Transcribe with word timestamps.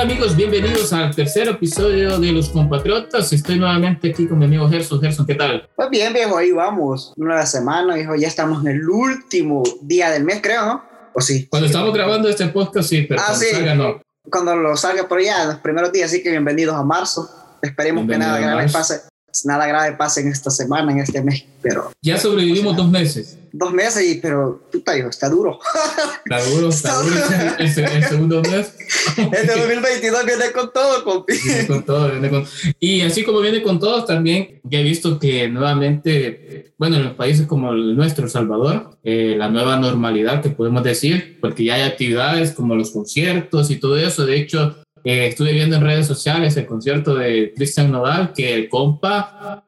Hola 0.00 0.12
amigos, 0.12 0.34
bienvenidos 0.34 0.94
al 0.94 1.14
tercer 1.14 1.46
episodio 1.48 2.18
de 2.18 2.32
Los 2.32 2.48
Compatriotas. 2.48 3.34
Estoy 3.34 3.58
nuevamente 3.58 4.08
aquí 4.08 4.26
con 4.26 4.38
mi 4.38 4.46
amigo 4.46 4.66
Gerson. 4.66 4.98
Gerson, 4.98 5.26
¿qué 5.26 5.34
tal? 5.34 5.68
Pues 5.76 5.90
bien, 5.90 6.14
viejo, 6.14 6.38
ahí 6.38 6.52
vamos. 6.52 7.12
Una 7.18 7.32
nueva 7.32 7.44
semana, 7.44 7.96
viejo. 7.96 8.14
Ya 8.14 8.28
estamos 8.28 8.62
en 8.64 8.68
el 8.68 8.88
último 8.88 9.62
día 9.82 10.08
del 10.08 10.24
mes, 10.24 10.40
creo, 10.42 10.64
¿no? 10.64 10.84
¿O 11.12 11.20
sí? 11.20 11.46
Cuando 11.50 11.66
estamos 11.66 11.92
grabando 11.92 12.30
este 12.30 12.46
podcast, 12.46 12.88
sí, 12.88 13.02
pero 13.06 13.20
Ah, 13.20 13.24
cuando 13.26 13.44
sí. 13.44 13.50
salga, 13.54 13.74
no. 13.74 14.00
Cuando 14.30 14.56
lo 14.56 14.74
salga 14.74 15.06
por 15.06 15.18
allá, 15.18 15.44
los 15.44 15.56
primeros 15.56 15.92
días, 15.92 16.10
así 16.10 16.22
que 16.22 16.30
bienvenidos 16.30 16.74
a 16.76 16.82
marzo. 16.82 17.28
Esperemos 17.60 18.04
que 18.04 18.06
Bienvenido 18.08 18.28
nada 18.30 18.38
a 18.38 18.40
grave 18.52 18.62
marzo. 18.62 18.78
pase. 18.78 19.00
Nada 19.44 19.66
grave 19.66 19.96
pase 19.96 20.20
en 20.20 20.28
esta 20.28 20.50
semana, 20.50 20.92
en 20.92 20.98
este 20.98 21.22
mes, 21.22 21.44
pero 21.62 21.92
Ya 22.02 22.18
sobrevivimos 22.18 22.76
dos 22.76 22.90
meses. 22.90 23.36
dos 23.52 23.72
meses 23.72 24.04
y, 24.08 24.14
pero, 24.20 24.62
puta, 24.70 24.96
hijo, 24.96 25.08
está 25.08 25.28
duro. 25.28 25.58
Está 26.24 26.44
duro, 26.50 26.68
está 26.68 26.94
duro 27.02 27.16
el, 27.58 27.66
el- 27.66 28.04
segundo 28.04 28.42
mes. 28.42 28.74
Este 29.16 29.46
2022 29.56 30.24
viene 30.26 30.52
con 30.52 30.72
todo, 30.72 31.04
compi. 31.04 31.34
Viene 31.44 31.66
con 31.66 31.84
todo, 31.84 32.10
viene 32.10 32.28
con- 32.30 32.44
Y 32.80 33.00
así 33.02 33.22
como 33.24 33.40
viene 33.40 33.62
con 33.62 33.78
todos, 33.78 34.06
también 34.06 34.60
ya 34.64 34.80
he 34.80 34.82
visto 34.82 35.18
que 35.18 35.48
nuevamente, 35.48 36.72
bueno, 36.78 36.96
en 36.96 37.04
los 37.04 37.14
países 37.14 37.46
como 37.46 37.72
el 37.72 37.96
nuestro, 37.96 38.24
El 38.24 38.30
Salvador, 38.30 38.98
eh, 39.04 39.34
la 39.38 39.48
nueva 39.48 39.76
normalidad 39.76 40.42
que 40.42 40.50
podemos 40.50 40.82
decir, 40.84 41.38
porque 41.40 41.64
ya 41.64 41.74
hay 41.74 41.82
actividades 41.82 42.52
como 42.52 42.74
los 42.74 42.90
conciertos 42.90 43.70
y 43.70 43.76
todo 43.76 43.96
eso. 43.96 44.26
De 44.26 44.36
hecho, 44.36 44.76
eh, 45.04 45.28
estuve 45.28 45.52
viendo 45.52 45.76
en 45.76 45.82
redes 45.82 46.06
sociales 46.06 46.56
el 46.56 46.66
concierto 46.66 47.14
de 47.14 47.52
Cristian 47.56 47.90
Nodal, 47.90 48.32
que 48.34 48.54
el 48.54 48.68
compa, 48.68 49.64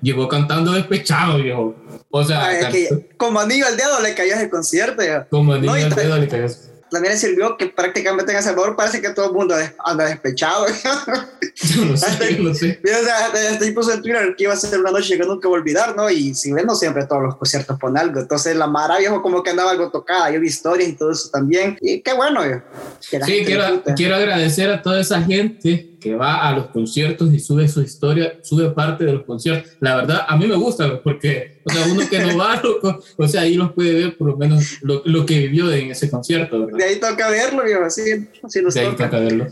llegó 0.00 0.28
cantando 0.28 0.72
despechado, 0.72 1.38
viejo. 1.38 1.74
O 2.10 2.24
sea, 2.24 2.58
es 2.58 2.66
que 2.68 3.08
como 3.16 3.40
anillo 3.40 3.66
al 3.66 3.76
dedo 3.76 4.00
le 4.00 4.14
cayó 4.14 4.34
ese 4.34 4.48
concierto. 4.48 5.02
ya. 5.02 5.26
como 5.28 5.54
niño 5.56 5.66
No, 5.66 5.72
al 5.72 5.94
dedo 5.94 6.18
le 6.18 6.28
cayó. 6.28 6.46
También 6.90 7.12
le 7.14 7.18
sirvió 7.18 7.56
que 7.56 7.66
prácticamente 7.66 8.32
en 8.32 8.38
El 8.38 8.44
Salvador 8.44 8.76
parece 8.76 9.00
que 9.00 9.10
todo 9.10 9.26
el 9.26 9.32
mundo 9.32 9.54
anda 9.84 10.04
despechado. 10.06 10.66
Yo 11.54 11.84
no 11.84 11.96
sé, 11.96 12.36
yo 12.36 12.42
no 12.44 12.54
sé. 12.54 12.80
Mira, 12.84 12.98
o 13.00 13.04
sea, 13.04 13.26
hasta- 13.26 13.50
hasta 13.50 13.74
puso 13.74 13.92
en 13.92 14.00
Twitter 14.02 14.34
que 14.36 14.44
iba 14.44 14.52
a 14.52 14.56
ser 14.56 14.78
una 14.80 14.90
noche 14.92 15.18
que 15.18 15.24
nunca 15.24 15.48
voy 15.48 15.58
a 15.58 15.60
olvidar, 15.60 15.96
¿no? 15.96 16.08
Y 16.08 16.32
si 16.34 16.52
ven, 16.52 16.66
no 16.66 16.74
siempre 16.74 17.04
todos 17.06 17.22
los 17.22 17.36
conciertos 17.36 17.78
ponen 17.78 17.98
algo. 17.98 18.20
Entonces 18.20 18.54
la 18.56 18.66
Mara, 18.68 18.98
viejo, 18.98 19.20
como 19.22 19.42
que 19.42 19.50
andaba 19.50 19.72
algo 19.72 19.90
tocada. 19.90 20.30
Yo 20.30 20.40
vi 20.40 20.46
historias 20.48 20.88
y 20.88 20.92
todo 20.92 21.10
eso 21.10 21.30
también. 21.30 21.76
Y 21.80 22.00
qué 22.00 22.12
bueno. 22.14 22.42
Que 23.10 23.18
la 23.18 23.26
Sí, 23.26 23.42
quiero, 23.44 23.82
quiero 23.96 24.14
agradecer 24.16 24.70
a 24.70 24.80
toda 24.82 25.00
esa 25.00 25.20
gente 25.22 25.96
que 26.00 26.14
va 26.14 26.48
a 26.48 26.54
los 26.54 26.66
conciertos 26.68 27.32
y 27.32 27.40
sube 27.40 27.68
su 27.68 27.82
historia, 27.82 28.38
sube 28.42 28.70
parte 28.70 29.04
de 29.04 29.12
los 29.12 29.24
conciertos. 29.24 29.72
La 29.80 29.96
verdad, 29.96 30.22
a 30.28 30.36
mí 30.36 30.46
me 30.46 30.56
gusta 30.56 31.00
porque, 31.02 31.60
o 31.64 31.70
sea, 31.70 31.86
uno 31.90 32.02
que 32.08 32.18
no 32.20 32.36
va, 32.36 32.56
loco, 32.62 33.00
o 33.16 33.28
sea, 33.28 33.42
ahí 33.42 33.54
los 33.54 33.72
puede 33.72 33.92
ver 33.94 34.16
por 34.16 34.28
lo 34.28 34.36
menos 34.36 34.78
lo, 34.82 35.02
lo 35.04 35.26
que 35.26 35.38
vivió 35.38 35.70
en 35.72 35.90
ese 35.90 36.10
concierto, 36.10 36.60
¿verdad? 36.66 36.78
De 36.78 36.84
ahí 36.84 37.00
toca 37.00 37.30
verlo, 37.30 37.64
viejo, 37.64 37.84
así, 37.84 38.02
así 38.42 38.62
nos 38.62 38.74
De 38.74 38.80
ahí 38.80 38.86
toca. 38.90 39.04
toca 39.06 39.20
verlo. 39.20 39.46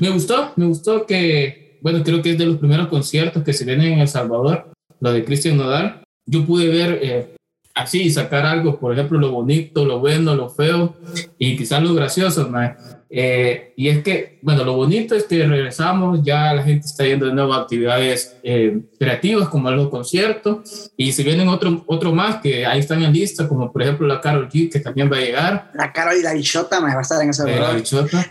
Me 0.00 0.10
gustó, 0.10 0.52
me 0.56 0.66
gustó 0.66 1.06
que, 1.06 1.78
bueno, 1.80 2.02
creo 2.04 2.22
que 2.22 2.32
es 2.32 2.38
de 2.38 2.46
los 2.46 2.58
primeros 2.58 2.88
conciertos 2.88 3.42
que 3.42 3.52
se 3.52 3.64
vienen 3.64 3.94
en 3.94 3.98
El 4.00 4.08
Salvador, 4.08 4.66
lo 5.00 5.12
de 5.12 5.24
Cristian 5.24 5.56
Nodal. 5.56 6.02
Yo 6.24 6.46
pude 6.46 6.68
ver 6.68 7.00
eh, 7.02 7.34
así, 7.74 8.08
sacar 8.10 8.46
algo, 8.46 8.78
por 8.78 8.92
ejemplo, 8.92 9.18
lo 9.18 9.32
bonito, 9.32 9.84
lo 9.84 9.98
bueno, 9.98 10.34
lo 10.34 10.48
feo 10.48 10.94
y 11.38 11.56
quizás 11.56 11.82
lo 11.82 11.94
gracioso, 11.94 12.48
mae. 12.48 12.76
Eh, 13.14 13.74
y 13.76 13.90
es 13.90 14.02
que, 14.02 14.38
bueno, 14.40 14.64
lo 14.64 14.74
bonito 14.74 15.14
es 15.14 15.24
que 15.24 15.46
regresamos, 15.46 16.20
ya 16.22 16.54
la 16.54 16.62
gente 16.62 16.86
está 16.86 17.04
yendo 17.04 17.26
de 17.26 17.34
nuevo 17.34 17.52
a 17.52 17.58
actividades 17.58 18.36
eh, 18.42 18.80
creativas 18.98 19.50
como 19.50 19.70
los 19.70 19.90
conciertos 19.90 20.90
y 20.96 21.12
se 21.12 21.22
vienen 21.22 21.48
otro, 21.48 21.84
otro 21.88 22.14
más 22.14 22.40
que 22.40 22.64
ahí 22.64 22.80
están 22.80 23.02
en 23.02 23.12
lista, 23.12 23.46
como 23.46 23.70
por 23.70 23.82
ejemplo 23.82 24.06
la 24.06 24.18
Carol 24.18 24.48
G, 24.48 24.72
que 24.72 24.80
también 24.80 25.12
va 25.12 25.18
a 25.18 25.20
llegar, 25.20 25.70
La 25.74 25.92
Carol 25.92 26.16
y 26.16 26.22
la 26.22 26.32
bichota, 26.32 26.80
me 26.80 26.90
va 26.94 27.00
a 27.00 27.02
estar 27.02 27.22
en 27.22 27.28
El 27.28 27.48
eh, 27.48 27.60
la 27.60 27.72
bichota. 27.72 28.26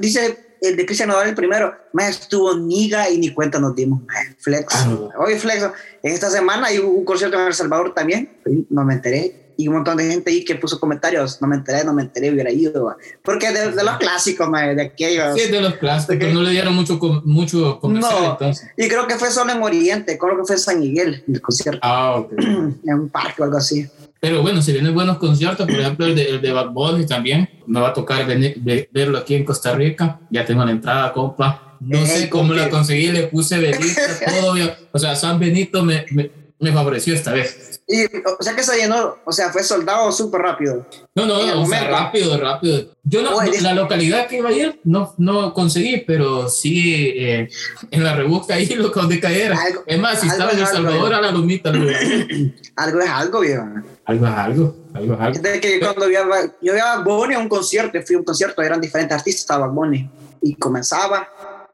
Dice 0.00 0.36
el 0.62 0.76
de 0.76 0.84
Cristian 0.84 1.10
Nodal 1.10 1.28
el 1.28 1.36
primero, 1.36 1.72
más 1.92 2.08
estuvo 2.08 2.56
niga 2.56 3.08
y 3.08 3.18
ni 3.18 3.32
cuenta 3.32 3.60
nos 3.60 3.76
dimos, 3.76 4.00
flex. 4.38 4.74
Ah, 4.74 4.86
no. 4.88 5.10
Oye, 5.24 5.38
flex, 5.38 5.64
esta 6.02 6.28
semana 6.28 6.66
hay 6.66 6.78
un 6.78 7.04
concierto 7.04 7.38
en 7.40 7.46
El 7.46 7.54
Salvador 7.54 7.94
también, 7.94 8.28
no 8.68 8.84
me 8.84 8.94
enteré. 8.94 9.47
Y 9.60 9.66
un 9.66 9.74
montón 9.74 9.96
de 9.96 10.08
gente 10.08 10.30
ahí 10.30 10.44
que 10.44 10.54
puso 10.54 10.78
comentarios, 10.78 11.42
no 11.42 11.48
me 11.48 11.56
enteré, 11.56 11.82
no 11.84 11.92
me 11.92 12.02
enteré, 12.02 12.30
hubiera 12.30 12.48
ido. 12.52 12.96
Porque 13.24 13.50
de, 13.52 13.72
de 13.72 13.82
los 13.82 13.96
clásicos, 13.98 14.48
de 14.52 14.80
aquellos. 14.82 15.34
Sí, 15.38 15.50
de 15.50 15.60
los 15.60 15.74
clásicos, 15.74 16.16
pero 16.20 16.32
no 16.32 16.42
le 16.42 16.50
dieron 16.52 16.74
mucho, 16.76 16.96
mucho 17.24 17.80
comercial 17.80 18.22
No. 18.22 18.30
entonces. 18.32 18.68
Y 18.76 18.86
creo 18.86 19.08
que 19.08 19.16
fue 19.16 19.32
solo 19.32 19.50
en 19.52 19.60
Oriente, 19.60 20.16
creo 20.16 20.36
que 20.38 20.44
fue 20.44 20.54
en 20.54 20.60
San 20.60 20.78
Miguel, 20.78 21.24
el 21.26 21.40
concierto, 21.40 21.80
Ah, 21.82 22.14
ok. 22.18 22.32
en 22.38 22.94
un 22.94 23.08
parque 23.08 23.42
o 23.42 23.44
algo 23.46 23.56
así. 23.58 23.84
Pero 24.20 24.42
bueno, 24.42 24.62
se 24.62 24.72
vienen 24.72 24.94
buenos 24.94 25.18
conciertos, 25.18 25.66
por 25.66 25.74
ejemplo, 25.78 26.06
el 26.06 26.14
de, 26.14 26.22
el 26.30 26.40
de 26.40 26.52
Bad 26.52 26.70
Bunny 26.70 27.04
también. 27.06 27.48
Me 27.66 27.80
va 27.80 27.88
a 27.88 27.92
tocar 27.92 28.24
venir- 28.26 28.54
ve- 28.60 28.88
verlo 28.92 29.18
aquí 29.18 29.34
en 29.34 29.44
Costa 29.44 29.74
Rica. 29.74 30.20
Ya 30.30 30.44
tengo 30.44 30.64
la 30.64 30.70
entrada, 30.70 31.12
compa. 31.12 31.76
No 31.80 31.98
Ey, 31.98 32.06
sé 32.06 32.30
cómo 32.30 32.52
la 32.54 32.70
conseguí, 32.70 33.08
le 33.10 33.24
puse 33.28 33.58
velita, 33.58 34.02
todo. 34.40 34.52
bien. 34.54 34.70
O 34.92 34.98
sea, 35.00 35.14
San 35.16 35.38
Benito 35.38 35.84
me, 35.84 36.04
me, 36.10 36.30
me 36.60 36.72
favoreció 36.72 37.12
esta 37.14 37.32
vez. 37.32 37.67
Y, 37.90 38.04
o 38.04 38.42
sea 38.42 38.54
que 38.54 38.62
se 38.62 38.76
llenó, 38.76 39.16
o 39.24 39.32
sea, 39.32 39.48
fue 39.50 39.62
soldado 39.62 40.12
súper 40.12 40.42
rápido. 40.42 40.86
No, 41.14 41.24
no, 41.24 41.40
el 41.40 41.52
o 41.56 41.64
sea, 41.66 41.88
rápido, 41.88 42.38
rápido. 42.38 42.90
Yo 43.02 43.22
no, 43.22 43.34
Oye, 43.36 43.56
no- 43.56 43.62
la 43.62 43.72
localidad 43.74 44.26
que 44.26 44.36
iba 44.36 44.50
a 44.50 44.52
ir 44.52 44.78
no, 44.84 45.14
no 45.16 45.54
conseguí, 45.54 46.04
pero 46.06 46.50
sí 46.50 47.14
eh, 47.16 47.48
en 47.90 48.04
la 48.04 48.14
rebusca 48.14 48.54
ahí 48.56 48.66
lo 48.74 48.92
que 48.92 49.00
donde 49.00 49.18
cayera. 49.18 49.56
Algo- 49.58 49.84
es 49.86 49.98
más, 49.98 50.20
si 50.20 50.28
estaba 50.28 50.50
en 50.52 50.58
El 50.58 50.64
es 50.64 50.68
algo, 50.70 50.90
Salvador, 50.90 51.12
eh. 51.12 51.14
a 51.14 51.20
la 51.22 51.30
lumita. 51.32 51.72
Algo 52.76 53.00
es 53.00 53.10
algo, 53.10 53.40
viejo. 53.40 53.64
Algo 54.04 54.26
es 54.26 54.32
algo, 54.34 54.76
algo 54.94 55.14
es 55.14 55.20
algo. 55.20 55.42
Que 55.60 55.80
cuando 55.80 56.10
iba- 56.10 56.42
yo 56.60 56.76
iba 56.76 56.92
a 56.92 56.98
Bunny 57.00 57.34
a 57.34 57.38
un 57.38 57.48
concierto, 57.48 57.98
fui 58.06 58.16
a 58.16 58.18
un 58.18 58.24
concierto, 58.24 58.60
eran 58.62 58.80
diferentes 58.80 59.16
artistas, 59.16 59.40
estaba 59.42 59.66
Bunny, 59.66 60.08
y 60.42 60.54
comenzaba, 60.56 61.26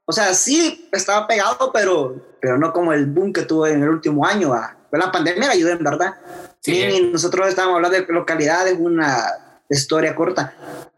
o 0.07 0.13
sea, 0.13 0.33
sí 0.33 0.89
estaba 0.93 1.27
pegado, 1.27 1.71
pero, 1.73 2.15
pero 2.41 2.57
no 2.57 2.73
como 2.73 2.93
el 2.93 3.07
boom 3.07 3.33
que 3.33 3.43
tuvo 3.43 3.67
en 3.67 3.83
el 3.83 3.89
último 3.89 4.25
año. 4.25 4.51
¿va? 4.51 4.74
Pero 4.95 5.07
la 5.07 5.11
pandemia 5.11 5.51
ayudó 5.51 5.71
en 5.71 5.83
verdad. 5.83 6.15
Sí. 6.61 6.85
Y 6.85 7.11
nosotros 7.11 7.49
estábamos 7.49 7.75
hablando 7.79 7.99
de 7.99 8.13
localidades, 8.13 8.77
una 8.79 9.27
historia 9.69 10.15
corta. 10.15 10.55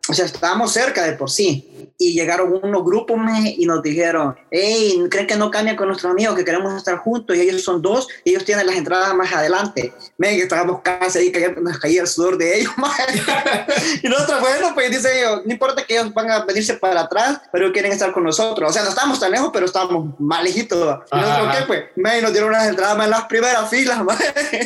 O 0.08 0.14
sea, 0.14 0.24
estábamos 0.24 0.72
cerca 0.72 1.04
de 1.04 1.12
por 1.14 1.30
sí. 1.30 1.72
Y 1.98 2.12
llegaron 2.12 2.60
unos 2.62 2.84
grupos 2.84 3.16
me, 3.16 3.54
y 3.56 3.64
nos 3.64 3.82
dijeron, 3.82 4.36
hey, 4.50 5.02
¿creen 5.10 5.26
que 5.26 5.34
no 5.36 5.50
cambia 5.50 5.74
con 5.76 5.88
nuestros 5.88 6.12
amigos 6.12 6.36
que 6.36 6.44
queremos 6.44 6.74
estar 6.76 6.98
juntos? 6.98 7.34
Y 7.36 7.40
ellos 7.40 7.62
son 7.62 7.80
dos, 7.80 8.06
y 8.22 8.30
ellos 8.30 8.44
tienen 8.44 8.66
las 8.66 8.76
entradas 8.76 9.14
más 9.14 9.32
adelante. 9.32 9.92
Men, 10.18 10.36
que 10.36 10.42
estábamos 10.42 10.82
casi 10.82 11.18
ahí, 11.18 11.32
cayendo, 11.32 11.60
nos 11.62 11.78
caía 11.78 12.02
el 12.02 12.06
sudor 12.06 12.36
de 12.36 12.58
ellos. 12.60 12.72
y 14.02 14.08
nosotros, 14.08 14.40
bueno, 14.40 14.72
pues 14.74 14.90
dice 14.90 15.18
ellos, 15.20 15.40
no 15.46 15.52
importa 15.52 15.84
que 15.86 15.94
ellos 15.98 16.12
van 16.12 16.30
a 16.30 16.44
venirse 16.44 16.74
para 16.74 17.00
atrás, 17.00 17.40
pero 17.50 17.72
quieren 17.72 17.92
estar 17.92 18.12
con 18.12 18.24
nosotros. 18.24 18.70
O 18.70 18.72
sea, 18.72 18.82
no 18.82 18.90
estábamos 18.90 19.18
tan 19.18 19.30
lejos, 19.30 19.50
pero 19.52 19.64
estábamos 19.66 20.14
más 20.20 20.44
lejitos. 20.44 20.98
Y 21.10 21.16
nosotros. 21.16 21.56
¿qué 21.56 21.64
pues? 21.66 21.84
Men, 21.96 22.22
nos 22.22 22.32
dieron 22.32 22.50
unas 22.50 22.68
entradas 22.68 22.96
más 22.96 23.06
en 23.06 23.10
las 23.10 23.24
primeras 23.24 23.70
filas, 23.70 24.04
man. 24.04 24.18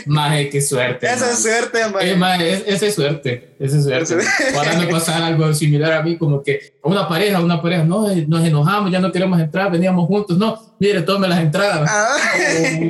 Maje, 0.07 0.51
qué 0.51 0.61
suerte. 0.61 1.07
Esa 1.07 1.31
es 1.31 1.43
suerte, 1.43 1.89
man. 1.91 2.07
Eh, 2.07 2.17
maje, 2.17 2.55
es- 2.55 2.65
esa 2.67 2.87
es 2.87 2.95
suerte, 2.95 3.55
esa 3.61 3.77
es 3.79 3.85
suerte. 3.85 4.27
Ahora 4.57 4.73
me 4.75 4.87
pasar 4.89 5.30
algo 5.31 5.53
similar 5.55 5.93
a 5.93 6.03
mí, 6.03 6.17
como 6.17 6.43
que 6.43 6.75
una 6.83 7.09
pareja, 7.09 7.41
una 7.41 7.61
pareja, 7.61 7.85
no, 7.85 8.11
eh, 8.11 8.25
nos 8.27 8.45
enojamos, 8.45 8.91
ya 8.91 9.01
no 9.01 9.11
queremos 9.13 9.41
entrar, 9.41 9.71
veníamos 9.71 10.07
juntos, 10.07 10.37
no, 10.37 10.75
mire, 10.79 11.03
tome 11.03 11.29
las 11.29 11.41
entradas. 11.41 11.89
Ah. 11.91 12.17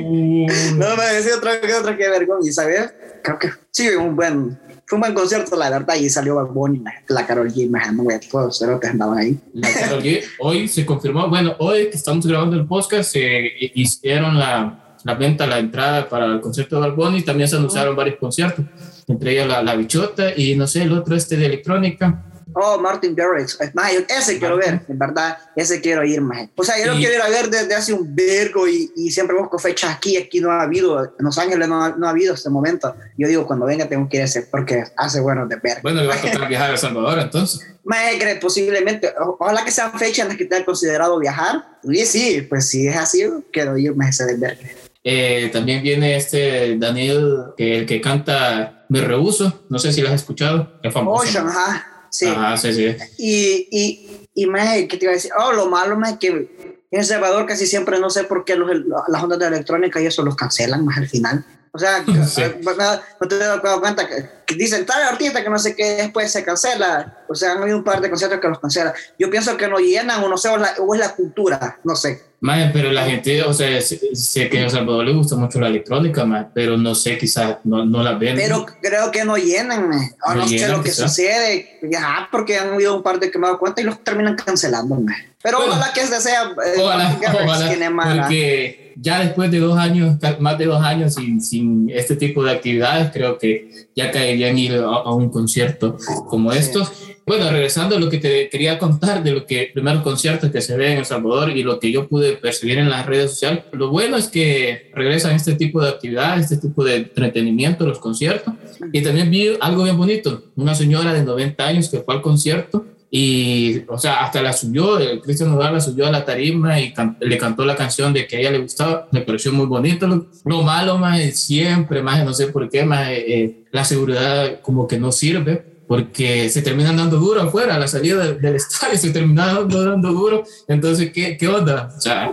Oh. 0.03 0.47
No 0.75 0.95
me 0.95 1.05
decía 1.13 1.35
otra 1.37 1.61
que 1.61 1.73
otra 1.73 1.95
que 1.95 2.09
vergüenza, 2.09 2.63
¿sabes? 2.63 2.93
Creo 3.23 3.37
que 3.37 3.49
sí, 3.69 3.89
un 3.89 4.15
buen, 4.15 4.59
fue 4.85 4.97
un 4.97 5.01
buen 5.01 5.13
concierto, 5.13 5.55
la 5.55 5.69
verdad, 5.69 5.95
y 5.95 6.09
salió 6.09 6.35
Bad 6.35 6.47
Bunny, 6.47 6.83
la, 7.07 7.25
Carol 7.25 7.51
G, 7.51 7.69
me 7.69 7.79
no, 7.93 8.03
güey, 8.03 8.19
todos 8.19 8.45
los 8.45 8.59
cerotes 8.59 8.89
andaban 8.89 9.17
ahí. 9.17 9.39
La 9.53 9.71
Karol 9.73 10.01
G, 10.01 10.23
hoy 10.39 10.67
se 10.67 10.85
confirmó, 10.85 11.29
bueno, 11.29 11.55
hoy 11.59 11.89
que 11.89 11.97
estamos 11.97 12.25
grabando 12.25 12.55
el 12.55 12.65
podcast, 12.65 13.11
se 13.11 13.51
hicieron 13.75 14.37
la, 14.37 14.97
la 15.03 15.13
venta, 15.15 15.47
la 15.47 15.59
entrada 15.59 16.09
para 16.09 16.25
el 16.25 16.41
concierto 16.41 16.75
de 16.75 16.87
Bad 16.87 16.95
Bunny, 16.95 17.21
también 17.21 17.47
se 17.47 17.55
anunciaron 17.55 17.95
varios 17.95 18.17
conciertos, 18.17 18.65
entre 19.07 19.31
ellos 19.31 19.47
la, 19.47 19.61
la 19.61 19.75
Bichota 19.75 20.35
y 20.35 20.55
no 20.55 20.67
sé, 20.67 20.83
el 20.83 20.93
otro 20.93 21.15
este 21.15 21.37
de 21.37 21.45
electrónica. 21.45 22.25
Oh, 22.53 22.77
Martin 22.79 23.15
Garrix, 23.15 23.57
más, 23.73 23.91
ese 24.09 24.37
quiero 24.39 24.57
ver, 24.57 24.81
en 24.87 24.99
verdad, 24.99 25.37
ese 25.55 25.79
quiero 25.81 26.03
ir, 26.03 26.21
más. 26.21 26.47
O 26.55 26.63
sea, 26.63 26.77
yo 26.79 26.91
lo 26.91 26.97
quiero 26.97 27.15
ir 27.15 27.21
a 27.21 27.29
ver 27.29 27.49
desde 27.49 27.73
hace 27.75 27.93
un 27.93 28.15
vergo 28.15 28.67
y, 28.67 28.91
y 28.95 29.11
siempre 29.11 29.37
busco 29.37 29.57
fechas 29.59 29.95
aquí, 29.95 30.17
aquí 30.17 30.39
no 30.41 30.51
ha 30.51 30.61
habido, 30.63 31.03
en 31.03 31.11
Los 31.19 31.37
Ángeles 31.37 31.67
no, 31.67 31.83
ha- 31.83 31.95
no 31.97 32.07
ha 32.07 32.09
habido 32.09 32.33
este 32.33 32.49
momento. 32.49 32.95
Yo 33.17 33.27
digo, 33.27 33.45
cuando 33.47 33.65
venga 33.65 33.87
tengo 33.87 34.07
que 34.09 34.17
ir 34.17 34.23
a 34.23 34.25
ese 34.25 34.41
porque 34.43 34.83
hace 34.97 35.19
bueno 35.21 35.47
de 35.47 35.55
ver. 35.57 35.77
Bueno, 35.81 36.01
le 36.01 36.07
va 36.07 36.15
a 36.15 36.21
tocar 36.21 36.47
viajar 36.47 36.69
a 36.69 36.73
El 36.73 36.77
Salvador 36.79 37.19
entonces. 37.19 37.65
Que 38.19 38.35
posiblemente, 38.39 39.11
o- 39.19 39.37
ojalá 39.39 39.65
que 39.65 39.71
sean 39.71 39.91
fechas 39.97 40.19
en 40.19 40.27
las 40.29 40.37
que 40.37 40.45
te 40.45 40.55
han 40.55 40.63
considerado 40.63 41.17
viajar. 41.19 41.63
Y 41.83 42.05
sí, 42.05 42.45
pues 42.47 42.67
si 42.69 42.87
es 42.87 42.95
así, 42.95 43.23
quiero 43.51 43.75
ir 43.77 43.95
más 43.95 44.09
ese 44.09 44.25
de 44.25 44.37
ver. 44.37 44.57
Eh, 45.03 45.49
también 45.51 45.81
viene 45.81 46.15
este 46.15 46.77
Daniel, 46.77 47.45
el 47.57 47.87
que 47.87 47.99
canta 47.99 48.85
Me 48.89 49.01
Rehuso, 49.01 49.63
no 49.69 49.79
sé 49.79 49.91
si 49.91 50.01
lo 50.01 50.09
has 50.09 50.13
escuchado, 50.15 50.79
es 50.83 50.93
famoso. 50.93 51.23
Ocean, 51.23 51.47
ajá, 51.47 51.87
sí. 52.11 52.27
Ajá, 52.27 52.57
sí, 52.57 52.73
sí. 52.73 52.95
Y, 53.17 53.67
y, 53.71 54.27
y 54.35 54.45
más, 54.45 54.75
¿qué 54.87 54.97
te 54.97 55.05
iba 55.05 55.11
a 55.11 55.15
decir? 55.15 55.31
Oh, 55.39 55.53
lo 55.53 55.65
malo 55.67 55.97
más 55.97 56.17
que 56.19 56.27
en 56.27 56.49
El 56.91 57.05
Salvador 57.05 57.45
casi 57.45 57.65
siempre, 57.65 57.99
no 57.99 58.09
sé 58.09 58.25
por 58.25 58.45
qué 58.45 58.55
los, 58.55 58.69
las 59.07 59.23
ondas 59.23 59.39
de 59.39 59.47
electrónica 59.47 60.01
y 60.01 60.05
eso 60.05 60.23
los 60.23 60.35
cancelan 60.35 60.85
más 60.85 60.97
al 60.97 61.07
final. 61.07 61.45
O 61.73 61.79
sea, 61.79 61.99
no, 62.05 63.27
te 63.27 63.37
das 63.37 63.61
cuenta 63.79 64.07
que, 64.07 64.55
dicen 64.55 64.85
tal 64.85 65.03
artista 65.03 65.41
que 65.41 65.49
no 65.49 65.57
sé 65.57 65.75
qué, 65.75 65.95
después 65.95 66.29
se 66.31 66.43
cancela. 66.43 67.19
O 67.29 67.35
sea, 67.35 67.53
han 67.53 67.61
habido 67.61 67.77
un 67.77 67.83
par 67.83 68.01
de 68.01 68.09
conciertos 68.09 68.39
que 68.39 68.47
los 68.49 68.59
cancelan. 68.59 68.93
Yo 69.17 69.29
pienso 69.29 69.55
que 69.55 69.67
no 69.67 69.77
llenan 69.77 70.21
o 70.23 70.27
no 70.27 70.37
sé, 70.37 70.49
o, 70.49 70.93
es 70.93 70.99
la 70.99 71.15
cultura, 71.15 71.79
no 71.83 71.95
sé. 71.95 72.31
Más, 72.41 72.71
pero 72.73 72.91
la 72.91 73.05
gente, 73.05 73.43
o 73.43 73.53
sea, 73.53 73.79
sé, 73.81 74.49
que 74.49 74.59
a 74.59 74.63
El 74.63 74.71
Salvador 74.71 75.05
le 75.05 75.13
gusta 75.13 75.35
mucho 75.35 75.59
la 75.59 75.67
electrónica, 75.67 76.25
más, 76.25 76.47
pero 76.53 76.75
no 76.75 76.95
sé, 76.95 77.17
quizás 77.17 77.57
no, 77.63 77.85
no 77.85 78.01
la 78.01 78.13
ven. 78.13 78.35
Pero 78.35 78.65
creo 78.81 79.11
que 79.11 79.23
no 79.23 79.37
llenan, 79.37 79.91
o 80.25 80.33
no, 80.33 80.47
sé 80.47 80.67
lo 80.67 80.81
que 80.81 80.91
sucede, 80.91 81.79
ya, 81.83 82.27
porque 82.31 82.57
han 82.57 82.73
habido 82.73 82.95
un 82.95 83.03
par 83.03 83.19
de 83.19 83.29
que 83.29 83.37
me 83.37 83.45
he 83.45 83.49
dado 83.49 83.59
cuenta 83.59 83.79
y 83.79 83.83
los 83.83 84.03
terminan 84.03 84.35
cancelando. 84.35 84.99
Pero 85.43 85.59
ojalá 85.59 85.93
que 85.93 86.01
este 86.01 86.19
sea. 86.19 86.51
Eh, 86.65 86.79
ojalá, 86.79 87.19
ojalá 87.21 88.21
porque 88.23 88.90
ya 89.01 89.19
después 89.19 89.49
de 89.49 89.59
dos 89.59 89.77
años, 89.77 90.17
más 90.39 90.57
de 90.59 90.65
dos 90.65 90.81
años 90.81 91.15
sin, 91.15 91.41
sin 91.41 91.89
este 91.89 92.15
tipo 92.15 92.43
de 92.43 92.51
actividades, 92.51 93.11
creo 93.11 93.37
que 93.39 93.87
ya 93.95 94.11
caerían 94.11 94.57
ir 94.59 94.75
a, 94.75 95.11
un 95.11 95.29
concierto 95.29 95.97
como 96.27 96.51
estos. 96.51 96.91
Bueno, 97.25 97.49
regresando 97.49 97.95
a 97.95 97.99
lo 97.99 98.09
que 98.09 98.19
te 98.19 98.47
quería 98.49 98.77
contar 98.77 99.23
de 99.23 99.31
lo 99.31 99.45
que 99.45 99.71
primeros 99.73 100.03
conciertos 100.03 100.51
que 100.51 100.61
se 100.61 100.77
ven 100.77 100.93
en 100.93 100.97
El 100.99 101.05
Salvador 101.05 101.49
y 101.49 101.63
lo 101.63 101.79
que 101.79 101.91
yo 101.91 102.07
pude 102.07 102.33
percibir 102.33 102.77
en 102.77 102.89
las 102.89 103.05
redes 103.05 103.31
sociales, 103.31 103.63
lo 103.71 103.89
bueno 103.89 104.17
es 104.17 104.27
que 104.27 104.91
regresan 104.93 105.35
este 105.35 105.55
tipo 105.55 105.81
de 105.81 105.89
actividades, 105.89 106.51
este 106.51 106.67
tipo 106.67 106.83
de 106.83 106.97
entretenimiento, 106.97 107.87
los 107.87 107.99
conciertos. 107.99 108.53
Y 108.93 109.01
también 109.01 109.31
vi 109.31 109.57
algo 109.61 109.83
bien 109.83 109.97
bonito, 109.97 110.43
una 110.55 110.75
señora 110.75 111.13
de 111.13 111.23
90 111.23 111.65
años 111.65 111.89
que 111.89 111.99
fue 111.99 112.13
al 112.13 112.21
concierto 112.21 112.85
y, 113.13 113.83
o 113.89 113.97
sea, 113.97 114.23
hasta 114.23 114.41
la 114.41 114.53
subió, 114.53 114.97
el 114.97 115.19
Cristian 115.19 115.51
Nodal 115.51 115.73
la 115.73 115.81
subió 115.81 116.07
a 116.07 116.11
la 116.11 116.23
tarima 116.23 116.79
y 116.79 116.93
le 117.19 117.37
cantó 117.37 117.65
la 117.65 117.75
canción 117.75 118.13
de 118.13 118.25
que 118.25 118.37
a 118.37 118.39
ella 118.39 118.51
le 118.51 118.59
gustaba, 118.59 119.09
me 119.11 119.19
pareció 119.19 119.51
muy 119.51 119.65
bonito. 119.65 120.07
Lo, 120.45 120.61
malo, 120.63 120.97
más 120.97 121.19
siempre, 121.35 122.01
más 122.01 122.23
no 122.23 122.33
sé 122.33 122.47
por 122.47 122.69
qué, 122.69 122.85
más 122.85 123.09
eh, 123.09 123.65
la 123.71 123.83
seguridad 123.83 124.61
como 124.61 124.87
que 124.87 124.97
no 124.97 125.11
sirve 125.11 125.71
porque 125.89 126.49
se 126.49 126.61
terminan 126.61 126.95
dando 126.95 127.17
duro 127.17 127.41
afuera, 127.41 127.75
a 127.75 127.79
la 127.79 127.89
salida 127.89 128.31
del, 128.31 128.55
estadio 128.55 128.97
se 128.97 129.09
terminan 129.09 129.67
dando, 129.67 130.13
duro. 130.13 130.45
Entonces, 130.69 131.11
¿qué, 131.11 131.35
qué 131.35 131.49
onda? 131.49 131.93
O 131.97 131.99
sea, 131.99 132.31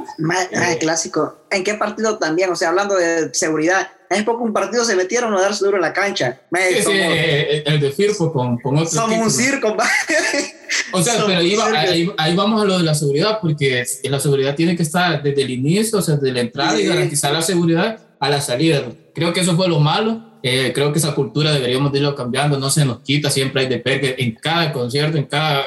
clásico. 0.79 1.45
¿En 1.51 1.65
qué 1.65 1.75
partido 1.75 2.19
también? 2.19 2.53
O 2.53 2.55
sea, 2.55 2.69
hablando 2.69 2.95
de 2.95 3.35
seguridad, 3.35 3.89
es 4.11 4.23
poco 4.23 4.45
un 4.45 4.53
partido 4.53 4.85
se 4.85 4.97
metieron 4.97 5.35
a 5.35 5.41
darse 5.41 5.65
duro 5.65 5.77
en 5.77 5.83
la 5.83 5.93
cancha. 5.93 6.41
sí, 6.53 6.83
sí, 6.83 6.93
el 6.93 7.81
de 7.81 7.91
Firpo 7.91 8.33
con, 8.33 8.59
con 8.59 8.77
otro. 8.77 8.91
Somos 8.91 9.19
un 9.19 9.31
circo. 9.31 9.77
o 10.93 11.03
sea, 11.03 11.25
pero 11.27 11.39
ahí, 11.39 12.11
ahí, 12.17 12.37
vamos 12.37 12.63
a 12.63 12.65
lo 12.65 12.79
de 12.79 12.85
la 12.85 12.95
seguridad, 12.95 13.39
porque 13.41 13.85
la 14.05 14.21
seguridad 14.21 14.55
tiene 14.55 14.77
que 14.77 14.83
estar 14.83 15.23
desde 15.23 15.43
el 15.43 15.51
inicio, 15.51 15.99
o 15.99 16.03
sea, 16.03 16.17
desde 16.17 16.33
la 16.33 16.41
entrada 16.41 16.81
y 16.81 16.87
garantizar 16.87 17.33
la 17.33 17.43
seguridad 17.43 17.99
a 18.19 18.29
la 18.29 18.41
salida. 18.41 18.83
Creo 19.15 19.33
que 19.33 19.41
eso 19.41 19.57
fue 19.57 19.69
lo 19.69 19.81
malo 19.81 20.29
eh, 20.43 20.73
creo 20.73 20.93
que 20.93 20.99
esa 20.99 21.15
cultura 21.15 21.53
deberíamos 21.53 21.93
irlo 21.95 22.15
cambiando, 22.15 22.59
no 22.59 22.71
se 22.71 22.85
nos 22.85 23.01
quita, 23.01 23.29
siempre 23.29 23.63
hay 23.63 23.69
de 23.69 23.79
perder 23.79 24.15
en 24.19 24.35
cada 24.37 24.73
concierto, 24.73 25.19
en 25.19 25.25
cada, 25.25 25.65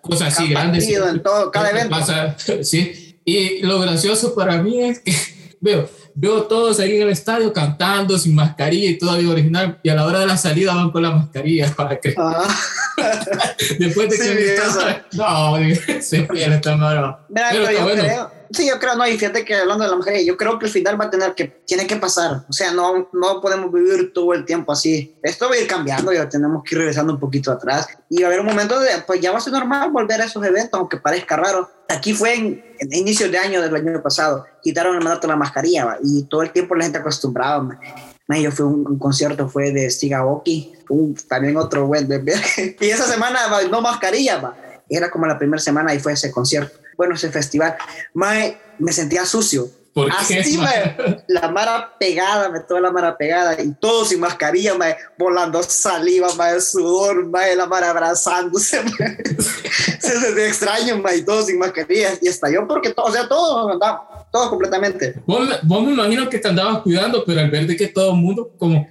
cosa 0.00 0.28
así 0.28 0.48
grande. 0.48 0.78
en 0.78 1.22
todo, 1.22 1.50
cada 1.50 1.70
evento. 1.70 1.90
Pasa, 1.90 2.36
sí. 2.62 3.18
Y 3.24 3.60
lo 3.60 3.80
gracioso 3.80 4.34
para 4.34 4.62
mí 4.62 4.82
es 4.82 5.00
que 5.00 5.14
veo, 5.60 5.88
veo 6.14 6.44
todos 6.44 6.80
ahí 6.80 6.96
en 6.96 7.02
el 7.02 7.10
estadio 7.10 7.52
cantando 7.52 8.16
sin 8.18 8.34
mascarilla 8.34 8.90
y 8.90 8.98
todavía 8.98 9.30
original, 9.30 9.78
y 9.82 9.88
a 9.88 9.94
la 9.94 10.06
hora 10.06 10.20
de 10.20 10.26
la 10.26 10.36
salida 10.36 10.74
van 10.74 10.90
con 10.90 11.02
la 11.02 11.10
mascarilla 11.10 11.72
para 11.76 11.98
que. 11.98 12.14
Ah. 12.16 12.48
Después 13.78 14.10
de 14.10 14.16
que. 14.18 14.56
no, 15.12 15.56
se 16.00 16.22
pierde 16.22 16.56
esta 16.56 16.76
mano. 16.76 17.18
Pero, 17.32 17.64
pero 17.66 17.82
bueno. 17.82 18.30
Sí, 18.54 18.68
yo 18.68 18.78
creo, 18.78 18.94
no, 18.94 19.04
y 19.04 19.18
fíjate 19.18 19.44
que 19.44 19.56
hablando 19.56 19.82
de 19.82 19.90
la 19.90 19.96
mujer, 19.96 20.24
yo 20.24 20.36
creo 20.36 20.60
que 20.60 20.66
el 20.66 20.70
final 20.70 21.00
va 21.00 21.06
a 21.06 21.10
tener 21.10 21.34
que, 21.34 21.48
tiene 21.66 21.88
que 21.88 21.96
pasar, 21.96 22.44
o 22.48 22.52
sea, 22.52 22.70
no, 22.70 23.08
no 23.12 23.40
podemos 23.40 23.72
vivir 23.72 24.12
todo 24.12 24.32
el 24.32 24.44
tiempo 24.44 24.70
así, 24.70 25.16
esto 25.24 25.48
va 25.48 25.56
a 25.56 25.58
ir 25.58 25.66
cambiando, 25.66 26.12
ya 26.12 26.28
tenemos 26.28 26.62
que 26.62 26.76
ir 26.76 26.78
regresando 26.78 27.12
un 27.14 27.18
poquito 27.18 27.50
atrás, 27.50 27.88
y 28.08 28.22
va 28.22 28.28
a 28.28 28.28
haber 28.28 28.40
un 28.40 28.46
momento 28.46 28.78
de, 28.78 28.90
pues 29.04 29.20
ya 29.20 29.32
va 29.32 29.38
a 29.38 29.40
ser 29.40 29.52
normal 29.52 29.90
volver 29.90 30.20
a 30.20 30.26
esos 30.26 30.44
eventos, 30.44 30.78
aunque 30.78 30.98
parezca 30.98 31.36
raro, 31.36 31.68
aquí 31.88 32.14
fue 32.14 32.34
en, 32.34 32.64
en 32.78 32.94
inicios 32.94 33.28
de 33.32 33.38
año 33.38 33.60
del 33.60 33.74
año 33.74 34.00
pasado, 34.00 34.46
quitaron 34.62 34.94
el 34.94 35.02
mandato 35.02 35.26
de 35.26 35.32
la 35.32 35.36
mascarilla, 35.36 35.98
y 36.04 36.22
todo 36.22 36.42
el 36.42 36.52
tiempo 36.52 36.76
la 36.76 36.84
gente 36.84 36.98
acostumbraba, 36.98 37.76
yo 38.28 38.52
fui 38.52 38.62
a 38.62 38.68
un, 38.68 38.98
concierto, 39.00 39.48
fue 39.48 39.72
de 39.72 39.90
Stigaoki, 39.90 40.74
también 41.28 41.56
otro 41.56 41.88
buen 41.88 42.08
y 42.80 42.86
esa 42.86 43.04
semana 43.04 43.40
no 43.68 43.80
mascarilla, 43.80 44.54
era 44.88 45.10
como 45.10 45.26
la 45.26 45.36
primera 45.36 45.60
semana 45.60 45.92
y 45.92 45.98
fue 45.98 46.12
ese 46.12 46.30
concierto 46.30 46.83
bueno, 46.96 47.14
ese 47.14 47.30
festival, 47.30 47.76
mae, 48.12 48.58
me 48.78 48.92
sentía 48.92 49.24
sucio. 49.24 49.68
¿Por 49.94 50.10
Así, 50.10 50.58
la 51.28 51.48
mara 51.52 51.94
pegada, 52.00 52.48
me 52.48 52.58
toda 52.58 52.80
la 52.80 52.90
mara 52.90 53.16
pegada 53.16 53.62
y 53.62 53.72
todo 53.74 54.04
sin 54.04 54.18
mascarilla, 54.18 54.74
mae, 54.74 54.96
volando 55.16 55.62
saliva, 55.62 56.34
mae, 56.34 56.60
sudor, 56.60 57.26
mae, 57.26 57.54
la 57.54 57.66
mara 57.66 57.90
abrazándose, 57.90 58.82
mae. 58.98 59.16
se 60.00 60.20
sentía 60.20 60.48
extraño, 60.48 60.98
mae, 60.98 61.18
y 61.18 61.22
todo 61.24 61.42
sin 61.42 61.60
mascarilla 61.60 62.08
y 62.20 62.26
estalló 62.26 62.66
porque 62.66 62.90
todo, 62.90 63.06
o 63.06 63.12
sea, 63.12 63.28
todo, 63.28 63.70
andaba, 63.70 64.26
todo 64.32 64.50
completamente. 64.50 65.14
Vos, 65.26 65.48
vos, 65.62 65.84
me 65.84 65.92
imagino 65.92 66.28
que 66.28 66.38
te 66.40 66.48
andabas 66.48 66.82
cuidando, 66.82 67.24
pero 67.24 67.42
al 67.42 67.50
ver 67.50 67.68
de 67.68 67.76
que 67.76 67.86
todo 67.86 68.10
el 68.10 68.16
mundo 68.16 68.50
como... 68.58 68.88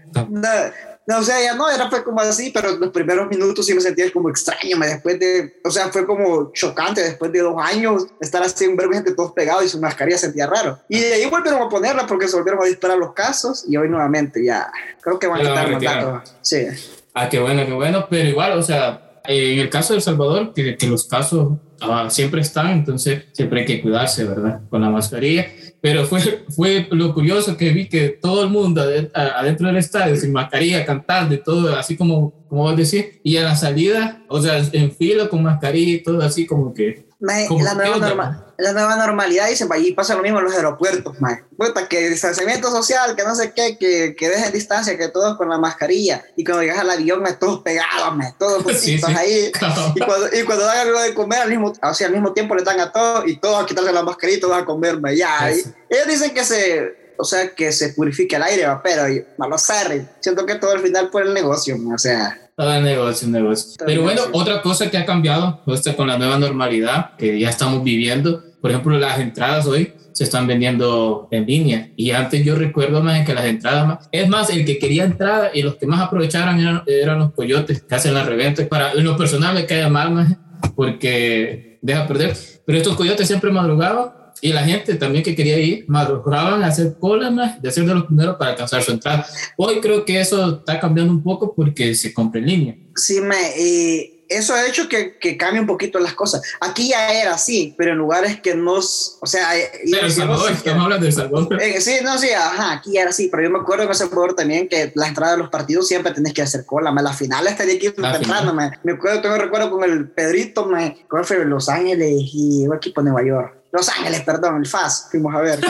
No, 1.06 1.20
o 1.20 1.24
sea, 1.24 1.42
ya 1.42 1.56
no, 1.56 1.70
era 1.70 1.90
fue 1.90 2.04
como 2.04 2.22
así, 2.22 2.52
pero 2.54 2.78
los 2.78 2.92
primeros 2.92 3.28
minutos 3.28 3.66
sí 3.66 3.74
me 3.74 3.82
sentía 3.82 4.10
como 4.12 4.30
extraño, 4.30 4.78
me 4.78 4.88
después 4.88 5.20
de, 5.20 5.60
o 5.64 5.70
sea, 5.70 5.90
fue 5.90 6.06
como 6.06 6.52
chocante 6.54 7.02
después 7.02 7.32
de 7.32 7.40
dos 7.40 7.56
años 7.62 8.06
estar 8.22 8.42
así 8.42 8.68
un 8.68 8.78
verbo 8.78 8.94
gente 8.94 9.14
todos 9.14 9.34
pegados 9.34 9.66
y 9.66 9.70
su 9.70 9.82
mascarilla 9.82 10.18
sentía 10.18 10.48
raro. 10.48 10.80
Y 10.88 11.00
de 11.00 11.16
ahí 11.16 11.26
volvieron 11.26 11.62
a 11.62 11.70
ponerla 11.70 12.08
porque 12.08 12.28
se 12.28 12.38
volvieron 12.38 12.64
a 12.64 12.66
disparar 12.66 12.98
los 12.98 13.14
casos 13.14 13.66
y 13.68 13.76
hoy 13.76 13.90
nuevamente 13.90 14.44
ya, 14.46 14.72
creo 15.02 15.20
que 15.20 15.28
van 15.28 15.42
a 15.42 15.50
quitar 15.50 15.72
mandato. 15.72 16.32
Sí. 16.42 16.68
Ah, 17.14 17.28
qué 17.28 17.40
bueno, 17.40 17.66
qué 17.66 17.74
bueno, 17.74 18.08
pero 18.10 18.30
igual, 18.30 18.58
o 18.58 18.64
sea, 18.64 19.20
en 19.26 19.60
el 19.60 19.70
caso 19.70 19.94
de 19.94 19.98
El 19.98 20.04
Salvador, 20.04 20.54
que, 20.54 20.78
que 20.78 20.88
los 20.88 21.08
casos 21.08 21.60
ah, 21.82 22.10
siempre 22.10 22.42
están, 22.42 22.72
entonces 22.72 23.26
siempre 23.34 23.62
hay 23.62 23.66
que 23.66 23.82
cuidarse, 23.82 24.24
¿verdad? 24.24 24.62
Con 24.70 24.82
la 24.82 24.90
mascarilla. 24.90 25.48
Pero 25.83 26.06
fue, 26.06 26.45
fue 26.47 26.88
lo 26.91 27.13
curioso 27.13 27.57
que 27.57 27.71
vi 27.71 27.89
que 27.89 28.07
todo 28.07 28.44
el 28.44 28.50
mundo 28.50 28.81
adentro 29.13 29.68
del 29.68 29.75
estadio, 29.75 30.15
sin 30.15 30.31
mascarilla, 30.31 30.85
cantando 30.85 31.35
y 31.35 31.44
todo, 31.44 31.75
así 31.75 31.97
como, 31.97 32.31
como 32.47 32.62
vos 32.62 32.77
decís, 32.77 33.19
y 33.21 33.35
a 33.35 33.44
la 33.44 33.56
salida, 33.57 34.24
o 34.30 34.41
sea, 34.41 34.63
en 34.71 34.94
fila 34.94 35.27
con 35.27 35.44
mascarilla 35.44 35.95
y 35.95 36.01
todo 36.01 36.21
así 36.21 36.45
como 36.45 36.74
que 36.74 37.03
la, 37.24 37.74
nueva 37.74 38.54
la, 38.58 38.74
nueva 38.74 38.96
normalidad 38.98 39.48
dice, 39.48 39.66
y 39.80 39.94
pasa 39.94 40.14
lo 40.16 40.22
mismo 40.22 40.40
en 40.40 40.45
los 40.45 40.54
aeropuertos, 40.54 41.21
man. 41.21 41.42
Puta, 41.57 41.88
que 41.88 42.09
distanciamiento 42.09 42.69
social, 42.69 43.16
que 43.16 43.24
no 43.24 43.33
sé 43.33 43.54
qué, 43.54 43.78
que, 43.78 44.14
que 44.18 44.30
dejen 44.30 44.52
distancia, 44.52 44.97
que 44.97 45.07
todos 45.07 45.38
con 45.38 45.47
la 45.47 45.57
mascarilla. 45.57 46.21
Y 46.36 46.44
cuando 46.44 46.64
llegas 46.64 46.80
al 46.80 46.90
avión, 46.90 47.21
me 47.21 47.31
todos 47.31 47.62
pegados, 47.62 48.16
me 48.18 48.33
todos 48.38 48.66
ahí. 49.18 49.52
Y, 49.95 50.00
cuando, 50.00 50.28
y 50.36 50.44
cuando 50.44 50.66
dan 50.66 50.80
algo 50.80 51.02
de 51.02 51.14
comer, 51.14 51.40
al 51.40 51.50
mismo, 51.50 51.71
o 51.81 51.94
sea, 51.94 52.07
al 52.07 52.14
mismo 52.14 52.33
tiempo 52.33 52.56
le 52.56 52.64
dan 52.64 52.80
a 52.80 52.92
todos 52.92 53.28
y 53.28 53.38
todos 53.38 53.64
a 53.64 53.66
quitarse 53.66 53.94
la 53.94 54.04
mascarilla 54.04 54.38
y 54.38 54.42
todos 54.42 54.57
a 54.57 54.66
comerme. 54.66 55.16
Ya, 55.16 55.50
ellos 55.50 56.07
dicen 56.07 56.33
que 56.33 56.44
se, 56.44 57.14
o 57.18 57.24
sea, 57.24 57.54
que 57.56 57.71
se 57.71 57.90
purifique 57.90 58.36
el 58.36 58.44
aire, 58.44 58.68
pero 58.83 59.04
malo 59.38 59.57
sé, 59.57 60.07
siento 60.19 60.45
que 60.45 60.56
todo 60.56 60.71
al 60.71 60.81
final 60.81 61.09
por 61.09 61.21
el 61.21 61.33
negocio, 61.33 61.78
o 61.94 61.97
sea. 61.97 62.43
Todo 62.56 62.74
el 62.74 62.83
negocio, 62.83 63.28
negocio. 63.28 63.83
Pero 63.86 64.04
bueno, 64.04 64.22
otra 64.31 64.62
cosa 64.62 64.90
que 64.92 64.98
ha 64.98 65.06
cambiado 65.06 65.62
pues, 65.66 65.83
con 65.98 66.07
la 66.07 66.18
nueva 66.18 66.38
normalidad 66.38 67.16
que 67.18 67.40
ya 67.40 67.50
estamos 67.50 67.83
viviendo, 67.83 68.44
por 68.62 68.69
ejemplo, 68.69 68.98
las 68.98 69.19
entradas 69.19 69.66
hoy 69.66 69.94
se 70.12 70.24
están 70.24 70.45
vendiendo 70.45 71.28
en 71.31 71.45
línea. 71.45 71.90
Y 71.95 72.12
antes 72.12 72.45
yo 72.45 72.56
recuerdo 72.56 73.02
más 73.02 73.26
que 73.26 73.33
las 73.33 73.45
entradas 73.45 73.88
más... 73.88 74.10
Es 74.12 74.30
más, 74.30 74.50
el 74.52 74.66
que 74.66 74.78
quería 74.78 75.04
entrada 75.04 75.50
y 75.54 75.64
los 75.64 75.76
que 75.76 75.88
más 75.88 76.00
aprovecharon 76.00 76.60
eran, 76.60 76.83
eran 76.86 77.19
los 77.19 77.33
coyotes 77.33 77.81
que 77.81 77.95
hacen 77.95 78.14
las 78.14 78.28
reventas. 78.28 78.68
Para, 78.68 78.92
en 78.92 79.04
lo 79.04 79.18
personal 79.18 79.56
me 79.56 79.66
cae 79.66 79.90
mal 79.90 80.12
más 80.12 80.38
porque 80.76 81.80
deja 81.81 82.07
perder. 82.07 82.38
Pero 82.66 82.78
estos 82.78 82.95
coyotes 82.95 83.28
siempre 83.28 83.52
madrugaban 83.52 84.22
y 84.44 84.52
la 84.52 84.66
gente 84.66 84.95
también 84.95 85.23
que 85.23 85.38
quería 85.38 85.57
ir, 85.57 85.85
madrugaban 85.88 86.62
a 86.64 86.68
hacer 86.68 86.97
cola 87.00 87.31
más, 87.31 87.62
de 87.62 87.71
ser 87.71 87.85
de 87.85 87.94
los 87.94 88.07
primeros 88.07 88.35
para 88.35 88.52
alcanzar 88.52 88.83
su 88.83 88.92
entrada. 88.92 89.26
Hoy 89.56 89.80
creo 89.80 90.04
que 90.04 90.19
eso 90.19 90.57
está 90.57 90.81
cambiando 90.81 91.14
un 91.14 91.23
poco 91.23 91.56
porque 91.56 91.95
se 91.95 92.14
compra 92.14 92.42
en 92.42 92.47
línea. 92.47 92.76
Sí, 92.94 93.21
me, 93.21 93.38
eh, 93.57 94.26
eso 94.28 94.54
ha 94.54 94.68
hecho 94.68 94.90
que, 94.90 95.18
que 95.18 95.38
cambie 95.38 95.62
un 95.62 95.66
poquito 95.66 95.97
las 95.97 96.14
cosas. 96.14 96.42
Aquí 96.59 96.90
ya 96.90 97.14
era 97.14 97.35
así, 97.35 97.73
pero 97.78 97.94
en 97.94 98.00
lugares 98.00 98.42
que 98.42 98.54
no, 98.54 98.73
o 98.73 99.26
sea... 99.26 99.47
Pero 99.90 100.07
El 100.07 100.12
Salvador, 100.12 100.52
estamos 100.52 100.83
hablando 100.83 101.06
de 101.06 101.12
Salvador. 101.14 101.64
Eh, 101.64 101.80
sí, 101.80 101.94
no, 102.04 102.18
sí, 102.18 102.31
ajá, 102.31 102.73
aquí 102.73 102.97
era 102.97 103.12
así, 103.12 103.30
pero 103.30 103.44
yo 103.44 103.50
me 103.50 103.59
acuerdo 103.59 103.83
en 103.83 103.90
El 103.92 103.95
Salvador 103.95 104.35
también 104.35 104.68
que 104.68 104.92
la 104.95 105.07
entrada 105.07 105.31
de 105.31 105.38
los 105.38 105.50
partidos 105.50 105.88
siempre 105.88 106.12
tenés 106.12 106.33
que 106.33 106.42
hacer 106.42 106.66
cola, 106.66 106.92
me, 106.92 107.02
la 107.02 107.14
final 107.14 107.45
tenía 107.56 107.80
que 107.80 107.85
ir 107.85 107.95
temprano, 107.95 108.54
me, 108.54 108.71
me 108.83 108.92
acuerdo, 108.92 109.21
tengo 109.21 109.38
recuerdo 109.38 109.71
con 109.71 109.85
el 109.85 110.09
Pedrito, 110.09 110.66
me, 110.66 111.06
¿cuál 111.09 111.23
fue? 111.23 111.45
Los 111.45 111.69
Ángeles 111.69 112.12
y 112.33 112.66
el 112.66 112.73
equipo 112.73 113.02
de 113.02 113.09
Nueva 113.09 113.26
York 113.26 113.63
Los 113.73 113.89
Ángeles, 113.89 114.21
perdón, 114.21 114.57
el 114.57 114.68
FAS, 114.68 115.07
fuimos 115.09 115.33
a 115.33 115.42
ver. 115.42 115.59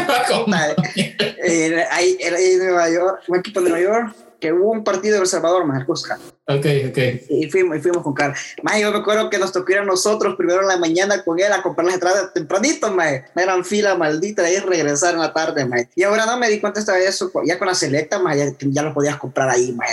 eh, 1.45 1.85
ahí, 1.89 2.17
en 2.19 2.59
Nueva 2.59 2.89
York, 2.89 3.21
un 3.29 3.37
equipo 3.37 3.61
de 3.61 3.69
Nueva 3.69 3.81
York, 3.81 4.15
que 4.41 4.51
hubo 4.51 4.71
un 4.71 4.83
partido 4.83 5.15
de 5.15 5.21
El 5.21 5.27
Salvador, 5.27 5.65
más 5.65 5.79
el 5.79 5.85
Cusca. 5.85 6.19
Ok, 6.47 6.65
ok. 6.89 6.97
Y 7.29 7.49
fuimos, 7.49 7.77
y 7.77 7.79
fuimos 7.79 8.03
con 8.03 8.13
Carl. 8.13 8.33
Más 8.61 8.77
yo 8.77 8.91
me 8.91 8.97
acuerdo 8.97 9.29
que 9.29 9.37
nos 9.37 9.53
tocó 9.53 9.71
ir 9.71 9.77
a 9.77 9.85
nosotros 9.85 10.35
primero 10.35 10.59
en 10.63 10.67
la 10.67 10.75
mañana 10.75 11.23
con 11.23 11.39
él 11.39 11.53
a 11.53 11.61
comprar 11.61 11.85
las 11.85 11.93
entradas 11.93 12.33
tempranito, 12.33 12.91
más. 12.91 13.21
Eran 13.37 13.63
fila 13.63 13.95
maldita 13.95 14.51
y 14.51 14.57
regresar 14.57 15.13
en 15.13 15.21
la 15.21 15.31
tarde, 15.31 15.65
más. 15.65 15.85
Y 15.95 16.03
ahora 16.03 16.25
no 16.25 16.37
me 16.37 16.49
di 16.49 16.59
cuenta 16.59 16.81
de 16.81 17.05
eso, 17.05 17.31
ya 17.45 17.57
con 17.57 17.69
la 17.69 17.73
selecta, 17.73 18.19
más, 18.19 18.35
ya, 18.35 18.47
ya 18.59 18.81
lo 18.83 18.93
podías 18.93 19.15
comprar 19.15 19.47
ahí, 19.49 19.71
más. 19.71 19.89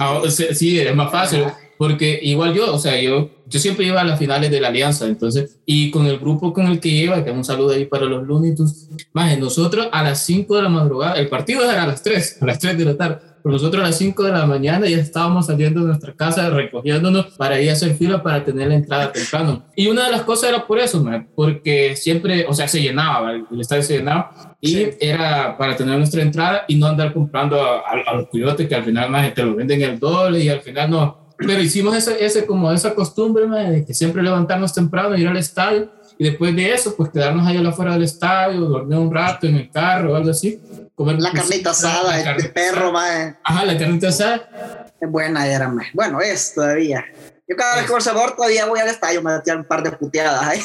Ah, 0.00 0.22
sí, 0.30 0.80
es 0.80 0.96
más 0.96 1.12
fácil. 1.12 1.44
Porque 1.78 2.18
igual 2.22 2.54
yo, 2.54 2.72
o 2.72 2.78
sea, 2.78 3.00
yo, 3.00 3.30
yo 3.46 3.58
siempre 3.58 3.86
iba 3.86 4.00
a 4.00 4.04
las 4.04 4.18
finales 4.18 4.50
de 4.50 4.60
la 4.60 4.68
Alianza, 4.68 5.06
entonces, 5.06 5.58
y 5.66 5.90
con 5.90 6.06
el 6.06 6.18
grupo 6.18 6.52
con 6.52 6.66
el 6.66 6.80
que 6.80 6.88
iba, 6.88 7.24
que 7.24 7.30
un 7.30 7.44
saludo 7.44 7.72
ahí 7.72 7.84
para 7.84 8.06
los 8.06 8.26
Lunitos, 8.26 8.88
más 9.12 9.36
nosotros 9.38 9.88
a 9.92 10.02
las 10.02 10.24
5 10.24 10.56
de 10.56 10.62
la 10.62 10.68
madrugada, 10.68 11.14
el 11.14 11.28
partido 11.28 11.68
era 11.68 11.82
a 11.82 11.86
las 11.86 12.02
3, 12.02 12.38
a 12.40 12.46
las 12.46 12.58
3 12.58 12.78
de 12.78 12.84
la 12.84 12.96
tarde, 12.96 13.18
pero 13.42 13.52
nosotros 13.52 13.82
a 13.82 13.88
las 13.88 13.98
5 13.98 14.22
de 14.22 14.32
la 14.32 14.46
mañana 14.46 14.88
ya 14.88 14.96
estábamos 14.96 15.46
saliendo 15.46 15.80
de 15.80 15.88
nuestra 15.88 16.14
casa, 16.14 16.48
recogiéndonos 16.48 17.26
para 17.36 17.60
ir 17.60 17.68
a 17.68 17.74
hacer 17.74 17.94
fila 17.94 18.22
para 18.22 18.42
tener 18.42 18.68
la 18.68 18.76
entrada 18.76 19.12
temprano. 19.12 19.66
Y 19.76 19.88
una 19.88 20.06
de 20.06 20.12
las 20.12 20.22
cosas 20.22 20.48
era 20.50 20.66
por 20.66 20.78
eso, 20.78 21.02
man, 21.02 21.28
porque 21.34 21.94
siempre, 21.96 22.46
o 22.48 22.54
sea, 22.54 22.68
se 22.68 22.80
llenaba, 22.80 23.32
el 23.32 23.60
estadio 23.60 23.82
se 23.82 23.98
llenaba, 23.98 24.56
y 24.60 24.68
sí. 24.68 24.90
era 24.98 25.58
para 25.58 25.76
tener 25.76 25.98
nuestra 25.98 26.22
entrada 26.22 26.64
y 26.68 26.76
no 26.76 26.86
andar 26.86 27.12
comprando 27.12 27.60
a, 27.60 27.80
a, 27.80 28.10
a 28.10 28.14
los 28.14 28.28
coyotes 28.28 28.66
que 28.66 28.74
al 28.74 28.84
final 28.84 29.10
más 29.10 29.34
te 29.34 29.42
lo 29.42 29.54
venden 29.54 29.82
el 29.82 29.98
doble 29.98 30.40
y 30.40 30.48
al 30.48 30.60
final 30.60 30.90
no 30.90 31.23
pero 31.36 31.60
hicimos 31.60 31.96
ese, 31.96 32.24
ese, 32.24 32.46
como 32.46 32.72
esa 32.72 32.94
costumbre 32.94 33.46
man, 33.46 33.72
de 33.72 33.84
que 33.84 33.94
siempre 33.94 34.22
levantarnos 34.22 34.72
temprano, 34.72 35.16
ir 35.16 35.28
al 35.28 35.36
estadio 35.36 35.88
y 36.16 36.24
después 36.24 36.54
de 36.54 36.72
eso, 36.72 36.94
pues 36.96 37.10
quedarnos 37.10 37.46
ahí 37.46 37.64
afuera 37.64 37.94
del 37.94 38.04
estadio, 38.04 38.60
dormir 38.60 38.98
un 38.98 39.12
rato 39.12 39.46
en 39.46 39.56
el 39.56 39.70
carro 39.70 40.12
o 40.12 40.16
algo 40.16 40.30
así. 40.30 40.60
Comer 40.94 41.20
la 41.20 41.32
carnita 41.32 41.70
asada, 41.70 42.16
el 42.16 42.24
carne 42.24 42.44
perro, 42.50 42.92
man. 42.92 43.36
Ajá, 43.42 43.64
la 43.64 43.76
carnita 43.76 44.08
asada. 44.08 44.86
Es 45.00 45.10
buena 45.10 45.46
era, 45.46 45.68
man. 45.68 45.86
Bueno, 45.92 46.20
es 46.20 46.54
todavía. 46.54 47.04
Yo 47.46 47.56
cada 47.56 47.76
vez 47.76 47.84
que 47.86 47.92
voy 47.92 48.00
sabor 48.00 48.34
todavía 48.36 48.64
voy 48.66 48.80
al 48.80 48.88
estadio, 48.88 49.20
me 49.22 49.34
metía 49.36 49.54
un 49.54 49.64
par 49.64 49.82
de 49.82 49.92
puteadas 49.92 50.42
ahí. 50.48 50.60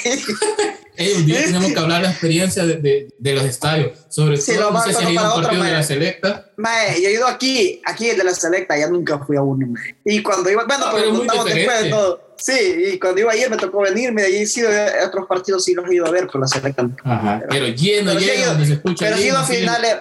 Hey, 0.95 1.13
un 1.17 1.25
día 1.25 1.43
tenemos 1.45 1.71
que 1.73 1.79
hablar 1.79 1.97
de 2.01 2.03
la 2.07 2.11
experiencia 2.11 2.65
de, 2.65 2.75
de, 2.77 3.07
de 3.17 3.33
los 3.33 3.43
estadios, 3.43 3.97
sobre 4.09 4.37
Sí, 4.37 4.55
todo, 4.55 4.71
no 4.71 4.81
sé 4.83 4.93
si 4.93 4.95
para 4.95 5.11
un 5.11 5.17
otra, 5.17 5.33
partido 5.43 5.63
de 5.63 5.69
mae. 5.69 5.71
la 5.73 5.83
selecta. 5.83 6.51
Mae, 6.57 7.01
yo 7.01 7.09
he 7.09 7.13
ido 7.13 7.27
aquí, 7.27 7.81
aquí 7.85 8.09
el 8.09 8.17
de 8.17 8.23
la 8.23 8.33
selecta, 8.33 8.77
ya 8.77 8.87
nunca 8.89 9.19
fui 9.19 9.35
a 9.37 9.41
uno, 9.41 9.67
mae. 9.67 9.95
Y 10.05 10.21
cuando 10.23 10.49
iba, 10.49 10.63
bueno, 10.65 10.85
Ah, 10.87 10.91
pero 10.93 11.09
muy 11.09 11.17
contamos 11.19 11.45
después 11.45 11.83
de 11.83 11.89
todo. 11.89 12.35
Sí, 12.37 12.83
y 12.93 12.99
cuando 12.99 13.19
iba 13.21 13.31
ayer 13.33 13.49
me 13.49 13.57
tocó 13.57 13.81
venirme, 13.81 14.21
de 14.21 14.27
allí 14.29 14.45
sí, 14.45 14.61
de 14.61 14.91
otros 15.05 15.25
partidos 15.27 15.65
sí 15.65 15.73
los 15.73 15.85
he 15.89 15.95
ido 15.95 16.05
a 16.05 16.11
ver 16.11 16.27
por 16.27 16.39
la 16.41 16.47
selecta. 16.47 16.89
Ajá, 17.03 17.43
pero 17.49 17.67
lleno, 17.67 18.11
Pero 18.13 18.19
he 18.19 18.23
lleno, 18.37 18.45
donde 18.51 18.65
se 18.65 18.73
escucha 18.73 19.05
Pero 19.05 19.17
he 19.17 19.21
ido 19.21 19.27
lleno, 19.35 19.39
a 19.39 19.45
finales, 19.45 19.95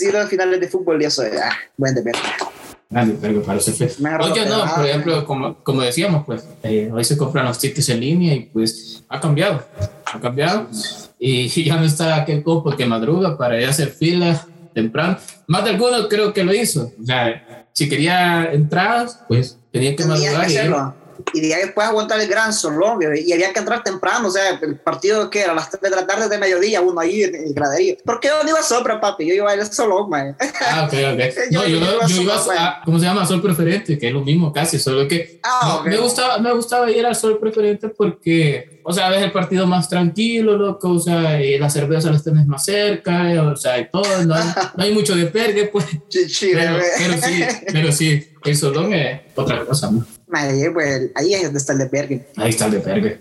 he 0.00 0.04
ido 0.08 0.20
a 0.20 0.26
finales 0.26 0.60
de 0.60 0.68
fútbol 0.68 1.00
y 1.00 1.04
eso, 1.04 1.22
ah, 1.40 1.50
buen 1.76 1.94
de 1.94 2.02
ver. 2.02 2.14
Grande, 2.94 3.18
pero 3.20 3.42
feo. 3.42 3.88
Me 3.98 4.16
Hoy 4.16 4.32
ya 4.36 4.44
no, 4.44 4.72
por 4.72 4.86
ejemplo, 4.86 5.26
como, 5.26 5.56
como 5.64 5.82
decíamos, 5.82 6.24
pues 6.24 6.46
eh, 6.62 6.88
hoy 6.92 7.02
se 7.02 7.16
compran 7.16 7.44
los 7.44 7.58
tickets 7.58 7.88
en 7.88 7.98
línea 7.98 8.34
y 8.34 8.40
pues 8.52 9.02
ha 9.08 9.18
cambiado, 9.18 9.64
ha 10.06 10.20
cambiado 10.20 10.68
y 11.18 11.48
ya 11.64 11.76
no 11.76 11.84
está 11.84 12.14
aquel 12.14 12.44
copo 12.44 12.70
que 12.76 12.86
madruga 12.86 13.36
para 13.36 13.60
ir 13.60 13.66
a 13.66 13.70
hacer 13.70 13.88
fila 13.88 14.46
temprano. 14.72 15.18
Más 15.48 15.64
de 15.64 15.70
alguno 15.70 16.08
creo 16.08 16.32
que 16.32 16.44
lo 16.44 16.54
hizo. 16.54 16.92
O 17.02 17.04
sea, 17.04 17.66
si 17.72 17.88
quería 17.88 18.52
entradas, 18.52 19.24
pues 19.26 19.58
tenía 19.72 19.96
que 19.96 20.04
Tenía 20.04 20.14
madrugar 20.14 20.46
que 20.46 20.52
y. 20.54 21.03
Y 21.32 21.40
de 21.40 21.54
ahí 21.54 21.62
después 21.62 21.86
aguantar 21.86 22.20
el 22.20 22.28
gran 22.28 22.52
solón, 22.52 23.00
y 23.02 23.32
había 23.32 23.52
que 23.52 23.58
entrar 23.58 23.82
temprano, 23.82 24.28
o 24.28 24.30
sea, 24.30 24.50
el 24.60 24.78
partido 24.78 25.30
que 25.30 25.40
era 25.40 25.52
a 25.52 25.54
las 25.54 25.70
3 25.70 25.80
de 25.82 25.90
la 25.90 26.06
tarde 26.06 26.28
de 26.28 26.38
mediodía, 26.38 26.80
uno 26.80 27.00
ahí 27.00 27.22
en 27.24 27.34
el 27.34 27.54
graderío. 27.54 27.96
¿Por 28.04 28.20
qué 28.20 28.28
yo 28.28 28.42
no 28.42 28.48
iba 28.50 28.62
sobra, 28.62 29.00
papi? 29.00 29.26
Yo 29.26 29.34
iba 29.34 29.50
a 29.50 29.56
ir 29.56 29.64
solón, 29.66 30.08
mae. 30.10 30.34
Ah, 30.60 30.84
ok, 30.86 30.92
ok. 31.14 31.20
No, 31.50 31.62
Yo- 31.62 31.68
yo, 31.68 31.78
yo 31.78 31.94
iba 31.94 32.06
yo 32.06 32.22
iba 32.22 32.38
solo, 32.38 32.58
a, 32.58 32.80
¿cómo 32.84 32.98
se 32.98 33.04
llama? 33.06 33.26
Sol 33.26 33.42
preferente, 33.42 33.98
que 33.98 34.08
es 34.08 34.12
lo 34.12 34.20
mismo 34.20 34.52
casi, 34.52 34.78
solo 34.78 35.06
que 35.08 35.40
Ah, 35.42 35.60
no, 35.64 35.74
ok. 35.80 35.86
me, 35.86 35.96
gustaba, 35.98 36.38
me 36.38 36.52
gustaba 36.54 36.90
ir 36.90 37.04
al 37.06 37.14
sol 37.16 37.38
preferente 37.38 37.88
porque, 37.88 38.80
o 38.84 38.92
sea, 38.92 39.08
ves 39.10 39.22
el 39.22 39.32
partido 39.32 39.66
más 39.66 39.88
tranquilo, 39.88 40.56
loco, 40.56 40.90
o 40.90 40.98
sea, 41.00 41.40
y 41.42 41.58
la 41.58 41.68
cerveza 41.70 42.10
las 42.10 42.22
tenés 42.24 42.46
más 42.46 42.64
cerca, 42.64 43.32
eh, 43.32 43.38
o 43.38 43.56
sea, 43.56 43.78
y 43.78 43.88
todo, 43.90 44.04
no 44.24 44.34
hay, 44.34 44.44
no 44.76 44.84
hay 44.84 44.92
mucho 44.92 45.14
de 45.16 45.26
pergue, 45.26 45.64
pues, 45.66 45.86
Chichi, 46.08 46.52
pero, 46.52 46.76
pero 46.98 47.14
sí, 47.20 47.44
pero 47.72 47.92
sí, 47.92 48.28
el 48.44 48.56
solón 48.56 48.92
es 48.94 49.20
otra 49.34 49.64
cosa, 49.64 49.90
¿no? 49.90 50.06
Mae, 50.26 50.70
pues, 50.70 51.10
ahí 51.14 51.34
es 51.34 51.42
donde 51.44 51.58
está 51.58 51.72
el 51.74 51.78
de 51.80 51.88
Bergen. 51.88 52.26
Ahí 52.36 52.50
está 52.50 52.66
el 52.66 52.72
de 52.72 52.80
pergue, 52.80 53.20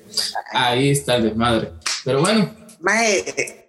ahí 0.51 0.89
está 0.91 1.15
el 1.15 1.23
desmadre. 1.23 1.71
Pero 2.05 2.21
bueno, 2.21 2.49
Mae, 2.79 3.23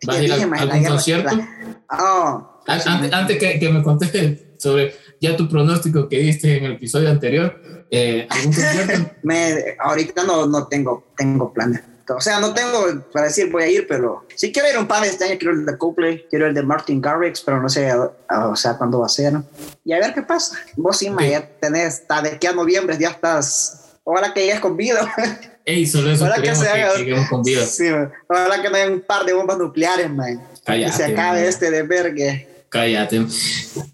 ¿vas 0.07 0.17
a 0.17 0.23
ir 0.23 0.33
a 0.33 0.37
dije, 0.37 0.45
algún 0.45 0.81
guerra- 0.81 0.89
concierto? 0.89 1.37
la- 1.37 1.49
Oh, 1.91 2.63
An- 2.67 2.81
Antes, 2.87 3.13
antes 3.13 3.39
que, 3.39 3.59
que 3.59 3.69
me 3.71 3.83
contestes 3.83 4.41
sobre 4.59 4.95
ya 5.21 5.37
tu 5.37 5.49
pronóstico 5.49 6.09
que 6.09 6.19
diste 6.19 6.57
en 6.59 6.65
el 6.65 6.73
episodio 6.73 7.11
anterior, 7.11 7.61
eh, 7.91 8.27
¿algún 8.31 8.53
concierto? 8.53 9.11
me, 9.23 9.77
ahorita 9.79 10.25
no, 10.25 10.47
no 10.47 10.67
tengo, 10.67 11.13
tengo 11.17 11.53
planes. 11.53 11.81
O 12.09 12.21
sea, 12.21 12.41
no 12.41 12.53
tengo 12.53 13.03
para 13.13 13.27
decir 13.27 13.51
voy 13.51 13.63
a 13.63 13.69
ir, 13.69 13.87
pero 13.89 14.27
si 14.35 14.53
quiero 14.53 14.69
ir 14.69 14.77
a 14.77 14.81
un 14.81 14.87
par 14.89 15.05
este 15.05 15.25
año, 15.25 15.37
quiero 15.39 15.55
el 15.55 15.65
de 15.65 15.79
Coldplay, 15.79 16.27
quiero 16.29 16.47
el 16.47 16.55
de 16.55 16.63
Martin 16.63 17.01
Garrix, 17.01 17.41
pero 17.41 17.61
no 17.63 17.69
sé, 17.69 17.91
o 17.95 18.57
sea, 18.57 18.77
cuándo 18.77 19.01
va 19.01 19.07
a 19.07 19.09
ser, 19.09 19.33
¿no? 19.33 19.45
Y 19.85 19.93
a 19.93 19.99
ver 19.99 20.13
qué 20.13 20.23
pasa. 20.23 20.57
Vos 20.77 20.99
sí, 20.99 21.09
mae, 21.11 21.27
Ok. 21.29 21.33
ya 21.33 21.49
tenés, 21.61 22.01
hasta 22.01 22.23
de 22.23 22.29
aquí 22.31 22.47
a 22.47 22.53
noviembre 22.53 22.97
ya 22.99 23.09
estás, 23.11 23.93
ojalá 24.05 24.35
que 24.35 24.41
llegues 24.45 24.61
con 24.61 24.77
vida. 24.77 25.13
Ey, 25.67 25.87
solo 25.87 26.11
eso 26.11 26.25
Ojalá 26.25 26.43
que 26.43 26.55
se 26.55 26.65
que, 26.65 26.69
haga. 26.69 26.95
lleguemos 26.97 27.27
con 27.31 27.43
vida. 27.43 27.65
Sí, 27.65 27.89
ojalá 28.29 28.61
que 28.61 28.69
no 28.69 28.77
haya 28.77 28.91
un 28.91 29.01
par 29.01 29.25
de 29.25 29.33
bombas 29.33 29.57
nucleares, 29.57 30.11
man. 30.11 30.47
Cállate, 30.63 30.91
Que 30.91 30.97
se 30.97 31.05
acabe 31.07 31.41
man. 31.41 31.49
este 31.49 31.71
de 31.71 31.83
vergue. 31.85 32.49
Cállate. 32.75 33.25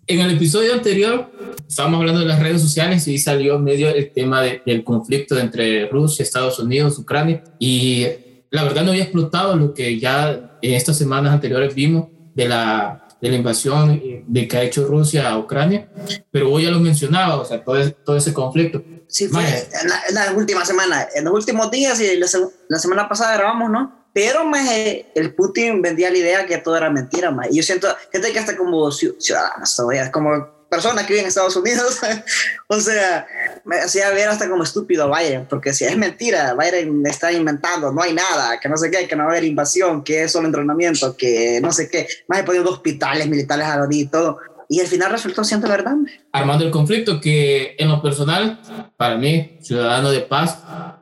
En 0.07 0.21
el 0.21 0.31
episodio 0.37 0.73
anterior 0.73 1.31
estábamos 1.69 2.01
hablando 2.01 2.21
de 2.21 2.27
las 2.27 2.41
redes 2.41 2.63
sociales 2.63 3.07
y 3.09 3.19
salió 3.19 3.59
medio 3.59 3.91
el 3.91 4.11
tema 4.11 4.41
de- 4.41 4.63
del 4.65 4.83
conflicto 4.85 5.39
entre 5.39 5.87
Rusia, 5.91 6.23
Estados 6.23 6.59
Unidos, 6.59 6.99
Ucrania 6.99 7.45
y 7.59 8.07
la 8.51 8.65
verdad 8.65 8.83
no 8.85 8.93
había 8.93 9.03
explotado 9.03 9.55
lo 9.55 9.75
que 9.75 10.01
ya 10.01 10.57
en 10.63 10.73
estas 10.75 10.97
semanas 10.97 11.35
anteriores 11.35 11.75
vimos 11.75 12.09
de 12.35 12.49
la, 12.49 13.07
de 13.21 13.29
la 13.29 13.37
invasión 13.37 14.01
de 14.27 14.49
que 14.49 14.57
ha 14.57 14.63
hecho 14.63 14.87
Rusia 14.87 15.29
a 15.29 15.37
Ucrania, 15.39 15.91
pero 16.31 16.51
hoy 16.51 16.63
ya 16.65 16.71
lo 16.71 16.81
mencionaba, 16.81 17.37
o 17.37 17.45
sea, 17.45 17.63
todo, 17.63 17.77
ese- 17.77 17.91
todo 18.03 18.17
ese 18.17 18.33
conflicto. 18.33 18.83
Sí, 19.09 19.29
fue 19.29 19.43
en 19.43 19.89
la, 19.91 20.01
en 20.09 20.15
la 20.15 20.33
última 20.33 20.65
semana, 20.65 21.07
en 21.15 21.25
los 21.27 21.35
últimos 21.35 21.71
días 21.71 22.01
y 22.01 22.17
la, 22.17 22.27
la 22.71 22.79
semana 22.79 23.07
pasada 23.11 23.37
grabamos, 23.37 23.71
¿no? 23.71 24.00
Pero 24.13 24.45
maje, 24.45 25.07
el 25.15 25.35
Putin 25.35 25.83
vendía 25.83 26.11
la 26.11 26.19
idea 26.19 26.47
que 26.47 26.59
todo 26.59 26.77
era 26.77 26.91
mentira, 26.91 27.31
maje. 27.31 27.51
Y 27.53 27.57
yo 27.57 27.63
siento, 27.63 27.89
gente 28.13 28.33
que 28.33 28.39
hasta 28.39 28.57
como 28.57 28.87
ciu- 28.91 29.15
ciudadanos 29.19 29.81
como 30.13 30.61
personas 30.71 31.05
que 31.05 31.13
viven 31.13 31.25
en 31.25 31.29
Estados 31.29 31.57
Unidos, 31.57 31.99
o 32.69 32.81
sea, 32.81 33.27
me 33.65 33.79
hacía 33.81 34.11
ver 34.11 34.29
hasta 34.29 34.49
como 34.49 34.63
estúpido 34.63 35.11
Biden, 35.13 35.47
porque 35.47 35.75
si 35.75 35.85
es 35.85 35.97
mentira, 35.97 36.55
Biden 36.55 37.05
está 37.07 37.33
inventando, 37.33 37.93
no 37.93 38.01
hay 38.01 38.13
nada, 38.15 38.59
que 38.61 38.69
no 38.69 38.77
sé 38.77 38.91
qué, 38.91 39.07
que 39.09 39.17
no 39.17 39.25
va 39.25 39.31
a 39.31 39.33
haber 39.33 39.45
invasión, 39.45 40.03
que 40.05 40.23
es 40.23 40.33
solo 40.33 40.47
entrenamiento, 40.47 41.17
que 41.17 41.61
no 41.61 41.73
sé 41.73 41.91
qué, 41.91 42.07
más 42.29 42.43
poniendo 42.43 42.71
hospitales 42.71 43.27
militares 43.29 43.67
a 43.67 43.87
y 43.91 44.07
todo. 44.07 44.39
Y 44.69 44.81
al 44.81 44.87
final 44.87 45.11
resultó 45.11 45.43
siendo 45.43 45.69
verdad. 45.69 45.97
armando 46.31 46.65
el 46.65 46.71
conflicto 46.71 47.21
que 47.21 47.75
en 47.77 47.89
lo 47.89 48.01
personal, 48.01 48.61
para 48.97 49.17
mí, 49.17 49.59
ciudadano 49.61 50.13
de 50.13 50.21
paz, 50.21 50.59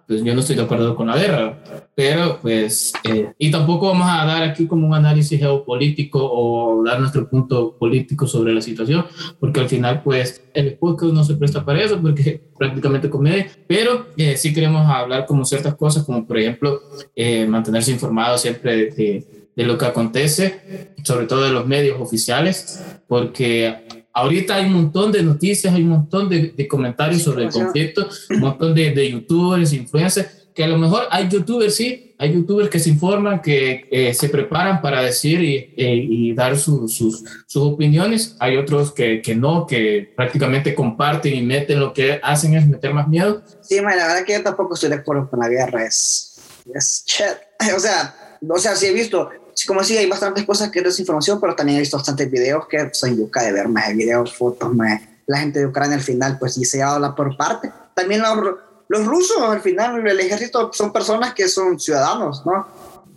pues 0.08 0.24
yo 0.24 0.34
no 0.34 0.40
estoy 0.40 0.56
de 0.56 0.62
acuerdo 0.62 0.96
con 0.96 1.06
la 1.06 1.18
guerra, 1.18 1.62
pero 1.94 2.38
pues, 2.40 2.94
eh, 3.04 3.30
y 3.36 3.50
tampoco 3.50 3.88
vamos 3.88 4.08
a 4.08 4.24
dar 4.24 4.42
aquí 4.42 4.66
como 4.66 4.86
un 4.86 4.94
análisis 4.94 5.38
geopolítico 5.38 6.18
o 6.18 6.82
dar 6.82 6.98
nuestro 6.98 7.28
punto 7.28 7.76
político 7.76 8.26
sobre 8.26 8.54
la 8.54 8.62
situación, 8.62 9.04
porque 9.38 9.60
al 9.60 9.68
final 9.68 10.02
pues 10.02 10.42
el 10.54 10.78
podcast 10.78 11.12
no 11.12 11.24
se 11.24 11.34
presta 11.36 11.62
para 11.62 11.82
eso, 11.82 12.00
porque 12.00 12.40
prácticamente 12.58 13.10
comedia, 13.10 13.48
pero 13.66 14.06
eh, 14.16 14.38
sí 14.38 14.54
queremos 14.54 14.88
hablar 14.88 15.26
como 15.26 15.44
ciertas 15.44 15.74
cosas, 15.74 16.04
como 16.04 16.26
por 16.26 16.38
ejemplo 16.38 16.80
eh, 17.14 17.46
mantenerse 17.46 17.92
informado 17.92 18.38
siempre 18.38 18.76
de, 18.76 18.90
de 18.90 19.38
de 19.58 19.64
lo 19.64 19.76
que 19.76 19.86
acontece, 19.86 20.94
sobre 21.02 21.26
todo 21.26 21.42
de 21.42 21.50
los 21.50 21.66
medios 21.66 22.00
oficiales, 22.00 22.80
porque 23.08 23.97
ahorita 24.18 24.54
hay 24.56 24.66
un 24.66 24.72
montón 24.74 25.10
de 25.12 25.22
noticias, 25.22 25.72
hay 25.74 25.82
un 25.82 25.88
montón 25.90 26.28
de, 26.28 26.52
de 26.56 26.68
comentarios 26.68 27.22
sobre 27.22 27.44
el 27.44 27.50
conflicto, 27.50 28.08
un 28.30 28.40
montón 28.40 28.74
de, 28.74 28.90
de 28.90 29.10
youtubers, 29.10 29.72
influencers, 29.72 30.28
que 30.54 30.64
a 30.64 30.68
lo 30.68 30.76
mejor 30.76 31.04
hay 31.10 31.28
youtubers, 31.28 31.76
sí, 31.76 32.14
hay 32.18 32.32
youtubers 32.34 32.68
que 32.68 32.80
se 32.80 32.90
informan, 32.90 33.40
que 33.40 33.86
eh, 33.92 34.12
se 34.12 34.28
preparan 34.28 34.82
para 34.82 35.02
decir 35.02 35.40
y, 35.40 35.56
eh, 35.76 35.94
y 36.10 36.34
dar 36.34 36.58
su- 36.58 36.88
sus, 36.88 37.22
sus 37.46 37.62
opiniones, 37.62 38.34
hay 38.40 38.56
otros 38.56 38.92
que, 38.92 39.22
que 39.22 39.36
no, 39.36 39.66
que 39.68 40.12
prácticamente 40.16 40.74
comparten 40.74 41.32
y 41.34 41.42
meten 41.42 41.78
lo 41.78 41.92
que 41.92 42.18
hacen 42.22 42.54
es 42.54 42.66
meter 42.66 42.92
más 42.92 43.06
miedo. 43.06 43.40
Sí, 43.62 43.80
man, 43.80 43.96
la 43.96 44.08
verdad 44.08 44.24
que 44.24 44.32
yo 44.32 44.42
tampoco 44.42 44.74
estoy 44.74 44.88
de 44.90 44.96
acuerdo 44.96 45.30
con 45.30 45.38
la 45.38 45.48
guerra, 45.48 45.84
es, 45.84 46.40
es 46.74 47.04
shit. 47.06 47.26
O 47.76 47.78
sea, 47.80 48.14
o 48.48 48.58
sea, 48.58 48.74
sí 48.74 48.86
he 48.86 48.92
visto, 48.92 49.28
como 49.66 49.82
sí, 49.82 49.96
hay 49.96 50.06
bastantes 50.06 50.44
cosas 50.44 50.70
que 50.70 50.78
es 50.80 50.84
desinformación, 50.84 51.40
pero 51.40 51.54
también 51.54 51.78
he 51.78 51.80
visto 51.80 51.96
bastantes 51.96 52.30
videos 52.30 52.66
que 52.68 52.90
son 52.92 53.16
yuca 53.16 53.42
de 53.42 53.52
ver, 53.52 53.68
más 53.68 53.94
videos, 53.94 54.36
fotos, 54.36 54.72
más 54.74 55.00
la 55.26 55.38
gente 55.38 55.58
de 55.58 55.66
Ucrania 55.66 55.96
al 55.96 56.02
final, 56.02 56.38
pues 56.38 56.54
sí 56.54 56.64
se 56.64 56.82
habla 56.82 57.14
por 57.14 57.36
parte. 57.36 57.70
También 57.94 58.22
los, 58.22 58.56
los 58.88 59.06
rusos, 59.06 59.42
al 59.42 59.60
final, 59.60 60.06
el 60.06 60.20
ejército 60.20 60.72
son 60.72 60.92
personas 60.92 61.34
que 61.34 61.48
son 61.48 61.78
ciudadanos, 61.78 62.44
¿no? 62.46 62.66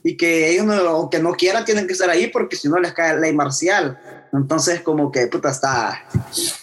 y 0.04 0.18
que 0.18 0.50
ellos, 0.50 0.66
no, 0.66 0.74
aunque 0.74 1.20
no 1.20 1.34
quieran, 1.34 1.66
tienen 1.66 1.86
que 1.86 1.94
estar 1.94 2.10
ahí 2.10 2.28
porque 2.28 2.56
si 2.56 2.68
no 2.68 2.80
les 2.80 2.94
cae 2.94 3.20
ley 3.20 3.34
marcial. 3.34 4.00
Entonces, 4.34 4.82
como 4.82 5.12
que, 5.12 5.28
puta, 5.28 5.52
está, 5.52 6.04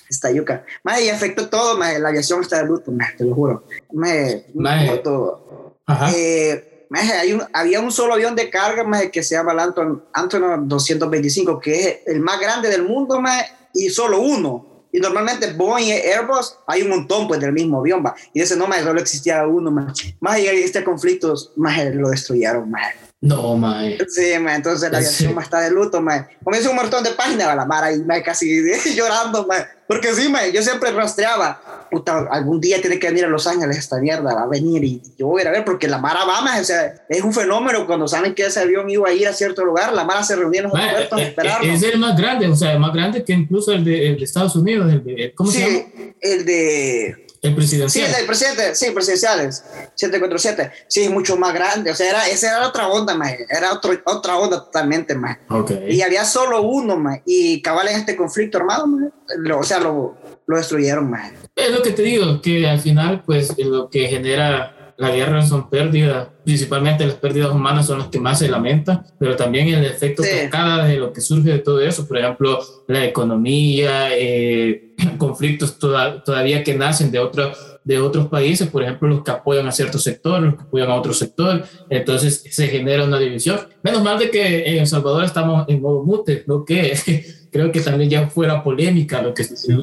está 0.09 0.31
yuca. 0.31 0.65
Más 0.83 1.01
y 1.01 1.11
afectó 1.11 1.49
todo, 1.49 1.79
más 1.79 1.99
la 2.01 2.09
aviación 2.09 2.41
está 2.41 2.59
de 2.59 2.67
luto, 2.67 2.91
más, 2.91 3.17
te 3.17 3.25
lo 3.25 3.35
juro. 3.35 3.65
Me, 3.93 4.47
Maje. 4.55 4.99
todo. 4.99 5.77
Ajá. 5.87 6.11
Eh, 6.15 6.68
maje, 6.89 7.13
hay 7.13 7.33
un, 7.33 7.43
había 7.53 7.81
un 7.81 7.93
solo 7.93 8.15
avión 8.15 8.35
de 8.35 8.51
carga 8.51 8.85
maje, 8.85 9.11
que 9.11 9.23
se 9.23 9.35
llama 9.35 9.53
el 9.53 9.61
Anton, 9.61 10.05
Antonov 10.13 10.67
225, 10.67 11.61
que 11.61 11.81
es 11.81 11.99
el 12.07 12.21
más 12.21 12.41
grande 12.41 12.69
del 12.69 12.85
mundo 12.85 13.21
maje, 13.21 13.51
y 13.75 13.91
solo 13.91 14.21
uno. 14.21 14.67
Y 14.91 15.01
normalmente 15.01 15.53
Boeing 15.53 15.89
y 15.89 15.93
Airbus 15.93 16.57
hay 16.67 16.83
un 16.83 16.89
montón 16.89 17.29
pues 17.29 17.41
del 17.41 17.53
mismo 17.53 17.81
avión, 17.81 18.03
va. 18.05 18.15
Y 18.33 18.41
ese 18.41 18.57
no, 18.57 18.67
maje, 18.67 18.85
solo 18.85 19.01
existía 19.01 19.47
uno. 19.47 19.71
Más 19.71 20.39
y 20.39 20.47
este 20.47 20.83
conflicto, 20.83 21.35
maje, 21.57 21.95
lo 21.95 22.09
destruyeron, 22.09 22.71
maje. 22.71 23.08
No, 23.21 23.57
mae. 23.57 23.99
Sí, 24.09 24.39
maje, 24.41 24.57
entonces 24.57 24.93
la 24.93 24.99
aviación 24.99 25.35
maje, 25.35 25.47
está 25.47 25.61
de 25.61 25.73
luto, 25.73 26.01
maje. 26.01 26.37
Comienza 26.45 26.71
un 26.71 26.77
montón 26.77 27.03
de 27.03 27.11
páginas, 27.11 27.49
va, 27.49 27.57
la 27.57 27.65
mara 27.65 27.93
y 27.93 27.99
maje, 28.05 28.23
casi 28.23 28.63
llorando, 28.95 29.45
maje. 29.45 29.67
Porque 29.89 30.15
sí, 30.15 30.29
maje, 30.29 30.53
yo 30.53 30.63
siempre 30.63 30.93
rastreaba, 30.93 31.89
puta, 31.91 32.29
algún 32.31 32.61
día 32.61 32.81
tiene 32.81 32.99
que 33.01 33.09
venir 33.09 33.25
a 33.25 33.29
Los 33.29 33.47
Ángeles 33.49 33.77
esta 33.77 33.99
mierda, 33.99 34.35
va 34.35 34.43
a 34.43 34.47
venir 34.47 34.85
y 34.85 35.03
yo 35.19 35.27
voy 35.27 35.41
a 35.41 35.43
ir 35.43 35.49
a 35.49 35.51
ver, 35.53 35.65
porque 35.65 35.89
la 35.89 35.99
Mara 35.99 36.25
va, 36.25 36.43
maje, 36.43 36.61
o 36.61 36.65
sea, 36.65 36.95
es 37.09 37.23
un 37.23 37.33
fenómeno 37.33 37.87
cuando 37.87 38.07
saben 38.07 38.35
que 38.35 38.47
ese 38.47 38.61
avión 38.61 38.89
iba 38.89 39.09
a 39.09 39.13
ir 39.13 39.27
a 39.27 39.33
cierto 39.33 39.65
lugar, 39.65 39.93
la 39.95 40.05
Mara 40.05 40.23
se 40.23 40.37
reunía 40.37 40.61
en 40.61 40.65
los 40.65 40.75
Mae, 40.75 40.85
aeropuertos 40.85 41.19
a 41.19 41.23
eh, 41.23 41.25
eh, 41.25 41.29
esperarlo. 41.29 41.73
es 41.73 41.83
el 41.83 41.99
más 41.99 42.17
grande, 42.17 42.47
o 42.47 42.55
sea, 42.55 42.79
más 42.79 42.93
grande 42.93 43.25
que 43.25 43.33
incluso 43.33 43.73
el 43.73 43.85
de, 43.85 44.11
el 44.11 44.19
de 44.19 44.25
Estados 44.25 44.55
Unidos, 44.55 44.93
el 44.93 45.03
de, 45.03 45.33
¿cómo 45.35 45.51
se 45.51 45.59
llama? 45.59 45.73
Sí, 45.73 46.15
el 46.21 46.45
de... 46.45 47.28
El 47.41 47.51
Sí, 47.51 47.57
presidencial. 47.57 48.07
el 48.07 48.13
del 48.17 48.27
presidente, 48.27 48.75
sí, 48.75 48.91
presidenciales, 48.91 49.65
747, 49.95 50.73
sí, 50.89 51.05
es 51.05 51.11
mucho 51.11 51.37
más 51.37 51.55
grande, 51.55 51.91
o 51.91 51.95
sea, 51.95 52.09
era, 52.11 52.29
esa 52.29 52.49
era 52.57 52.67
otra 52.69 52.89
onda, 52.89 53.15
maje, 53.15 53.47
era 53.49 53.73
otro, 53.73 53.93
otra 54.07 54.37
onda 54.39 54.65
totalmente, 54.65 55.15
más. 55.15 55.39
Ok. 55.49 55.71
Y 55.89 56.03
había 56.03 56.25
solo 56.25 56.63
uno, 56.63 56.97
maje, 56.97 57.23
y 57.27 57.63
cabal 57.63 57.89
en 57.89 57.97
este 58.01 58.17
conflicto 58.17 58.59
armado, 58.59 58.87
maje, 58.87 59.13
lo- 59.39 59.61
o 59.61 59.63
sea, 59.65 59.79
lo, 59.79 60.17
lo 60.47 60.57
destruyeron, 60.57 61.09
maje. 61.09 61.33
Es 61.55 61.71
lo 61.71 61.83
que 61.83 61.91
te 61.93 62.03
digo, 62.03 62.41
que 62.43 62.67
al 62.69 62.81
final, 62.81 63.23
pues, 63.25 63.57
lo 63.59 63.89
que 63.89 64.09
genera 64.09 64.75
la 64.99 65.11
guerra 65.13 65.47
son 65.47 65.71
pérdidas, 65.71 66.27
principalmente 66.45 67.07
las 67.07 67.15
pérdidas 67.15 67.51
humanas 67.53 67.87
son 67.87 68.01
las 68.01 68.09
que 68.09 68.19
más 68.19 68.41
se 68.41 68.49
lamentan, 68.49 69.05
pero 69.19 69.37
también 69.37 69.69
el 69.69 69.85
efecto 69.85 70.23
Sí. 70.25 70.29
cascada 70.43 70.85
de 70.87 70.97
lo 70.97 71.13
que 71.13 71.21
surge 71.21 71.51
de 71.51 71.59
todo 71.61 71.81
eso, 71.81 72.07
por 72.09 72.19
ejemplo, 72.19 72.59
la 72.89 73.05
economía, 73.05 74.09
eh, 74.17 74.91
conflictos 75.19 75.79
toda- 75.79 76.23
todavía 76.25 76.65
que 76.65 76.75
nacen 76.75 77.11
de, 77.13 77.21
otro, 77.21 77.53
de 77.85 77.99
otros 78.01 78.27
países, 78.27 78.67
por 78.69 78.83
ejemplo, 78.83 79.09
los 79.09 79.23
que 79.23 79.31
apoyan 79.31 79.69
a 79.69 79.73
ciertos 79.73 80.03
sectores, 80.03 80.43
los 80.47 80.55
que 80.57 80.63
apoyan 80.63 80.91
a 80.91 80.97
otro 80.97 81.13
sector, 81.15 81.65
entonces 81.89 82.43
se 82.51 82.67
genera 82.67 83.05
una 83.05 83.19
división. 83.21 83.61
Menos 83.85 84.03
mal 84.03 84.19
de 84.19 84.31
que 84.31 84.69
en 84.69 84.79
El 84.79 84.87
Salvador 84.89 85.25
estamos 85.25 85.65
en 85.69 85.81
modo 85.81 86.03
mute, 86.03 86.43
lo 86.47 86.65
que 86.65 86.93
creo 87.53 87.71
que 87.71 87.81
también 87.81 88.11
ya 88.11 88.29
fuera 88.29 88.65
polémica 88.65 89.23
lo 89.23 89.33
que 89.33 89.45
Yo 89.45 89.81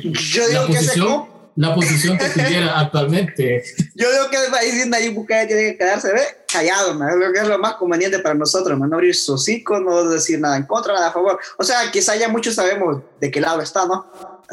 digo 0.47 0.61
la 0.61 0.67
posición, 0.67 1.23
la 1.55 1.73
posición 1.73 2.17
que 2.17 2.29
tuviera 2.29 2.79
actualmente. 2.79 3.63
Yo 3.95 4.11
digo 4.11 4.29
que 4.29 4.45
el 4.45 4.51
país 4.51 4.77
de 4.77 4.85
Nayib 4.87 5.13
Bukele 5.13 5.47
tiene 5.47 5.61
que 5.63 5.77
quedarse 5.77 6.11
¿ve? 6.11 6.21
callado, 6.51 6.93
man. 6.95 7.09
Creo 7.17 7.33
que 7.33 7.39
es 7.39 7.47
lo 7.47 7.57
más 7.57 7.75
conveniente 7.75 8.19
para 8.19 8.35
nosotros, 8.35 8.77
man. 8.77 8.89
no 8.89 8.97
abrir 8.97 9.15
su 9.15 9.33
hocico, 9.33 9.79
no 9.79 10.09
decir 10.09 10.39
nada 10.39 10.57
en 10.57 10.63
contra, 10.63 10.93
nada 10.93 11.07
a 11.07 11.13
favor. 11.13 11.39
O 11.57 11.63
sea, 11.63 11.89
quizá 11.91 12.15
ya 12.15 12.27
muchos 12.27 12.55
sabemos 12.55 13.01
de 13.19 13.31
qué 13.31 13.39
lado 13.39 13.61
está, 13.61 13.85
¿no? 13.85 14.05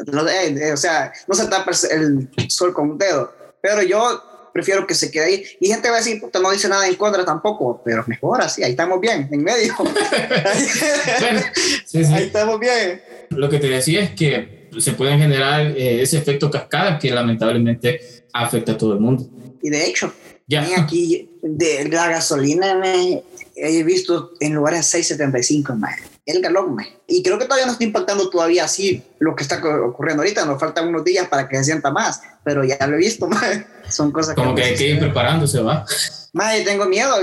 No, 0.07 0.27
eh, 0.27 0.47
eh, 0.47 0.71
o 0.73 0.77
sea, 0.77 1.11
no 1.27 1.35
se 1.35 1.47
tapa 1.47 1.71
el 1.91 2.29
sol 2.49 2.73
con 2.73 2.91
un 2.91 2.97
dedo, 2.97 3.31
pero 3.61 3.83
yo 3.83 4.23
prefiero 4.53 4.87
que 4.87 4.95
se 4.95 5.11
quede 5.11 5.25
ahí. 5.25 5.45
Y 5.59 5.67
gente 5.67 5.89
va 5.89 5.95
a 5.95 5.99
decir, 5.99 6.21
puta, 6.21 6.39
no 6.39 6.51
dice 6.51 6.69
nada 6.69 6.87
en 6.87 6.95
contra 6.95 7.25
tampoco, 7.25 7.81
pero 7.83 8.03
mejor 8.07 8.41
así, 8.41 8.63
ahí 8.63 8.71
estamos 8.71 9.01
bien, 9.01 9.27
en 9.31 9.43
medio. 9.43 9.73
Bueno, 11.19 11.41
sí, 11.85 12.05
sí. 12.05 12.13
ahí 12.13 12.23
estamos 12.25 12.59
bien. 12.59 13.01
Lo 13.29 13.49
que 13.49 13.59
te 13.59 13.67
decía 13.67 14.01
es 14.01 14.11
que 14.11 14.62
se 14.79 14.93
pueden 14.93 15.19
generar 15.19 15.67
eh, 15.77 16.01
ese 16.01 16.17
efecto 16.17 16.49
cascada 16.49 16.99
que 16.99 17.11
lamentablemente 17.11 18.25
afecta 18.33 18.73
a 18.73 18.77
todo 18.77 18.93
el 18.93 18.99
mundo. 18.99 19.27
Y 19.61 19.69
de 19.69 19.85
hecho, 19.85 20.13
Ya. 20.47 20.67
Aquí 20.77 21.29
de 21.41 21.87
la 21.89 22.09
gasolina 22.09 22.75
me 22.75 23.23
he 23.55 23.83
visto 23.83 24.31
en 24.39 24.53
lugares 24.53 24.93
6.75 24.93 25.75
más 25.75 25.95
el 26.25 26.41
galón 26.41 26.75
más 26.75 26.87
y 27.07 27.21
creo 27.21 27.37
que 27.37 27.45
todavía 27.45 27.65
no 27.65 27.73
está 27.73 27.83
impactando 27.83 28.29
todavía 28.29 28.63
así 28.63 29.03
lo 29.19 29.35
que 29.35 29.43
está 29.43 29.57
ocurriendo 29.85 30.23
ahorita 30.23 30.45
nos 30.45 30.59
faltan 30.59 30.87
unos 30.87 31.03
días 31.03 31.27
para 31.27 31.47
que 31.49 31.57
se 31.57 31.65
sienta 31.65 31.91
más 31.91 32.21
pero 32.43 32.63
ya 32.63 32.77
lo 32.87 32.95
he 32.95 32.99
visto 32.99 33.27
más 33.29 33.61
son 33.89 34.11
cosas 34.11 34.35
Como 34.35 34.55
que 34.55 34.63
hay 34.63 34.75
que 34.75 34.87
ir 34.89 34.99
preparándose, 34.99 35.61
¿va? 35.61 35.85
más 36.31 36.63
tengo 36.63 36.85
miedo 36.85 37.15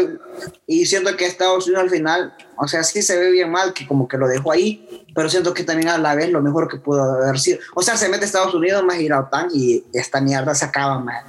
y 0.67 0.87
siento 0.87 1.17
que 1.17 1.27
Estados 1.27 1.67
Unidos 1.67 1.85
al 1.85 1.91
final 1.91 2.35
o 2.57 2.69
sea 2.69 2.83
sí 2.83 3.03
se 3.03 3.19
ve 3.19 3.31
bien 3.31 3.51
mal 3.51 3.73
que 3.73 3.87
como 3.87 4.07
que 4.07 4.19
lo 4.19 4.29
dejó 4.29 4.53
ahí 4.53 5.07
pero 5.15 5.29
siento 5.29 5.55
que 5.55 5.65
también 5.65 5.89
a 5.89 5.99
la 5.99 6.15
vez 6.15 6.31
lo 6.31 6.41
mejor 6.43 6.69
que 6.69 6.77
pudo 6.77 7.03
haber 7.03 7.39
sido. 7.39 7.59
O 7.75 7.83
sea 7.83 7.97
se 7.97 8.09
mete 8.09 8.25
Estados 8.25 8.55
Unidos 8.55 8.85
más 8.85 9.01
y 9.01 9.09
la 9.09 9.21
OTAN 9.21 9.49
y 9.53 9.85
esta 9.93 10.21
mierda 10.21 10.55
se 10.55 10.65
acaba 10.65 10.99
más 11.01 11.25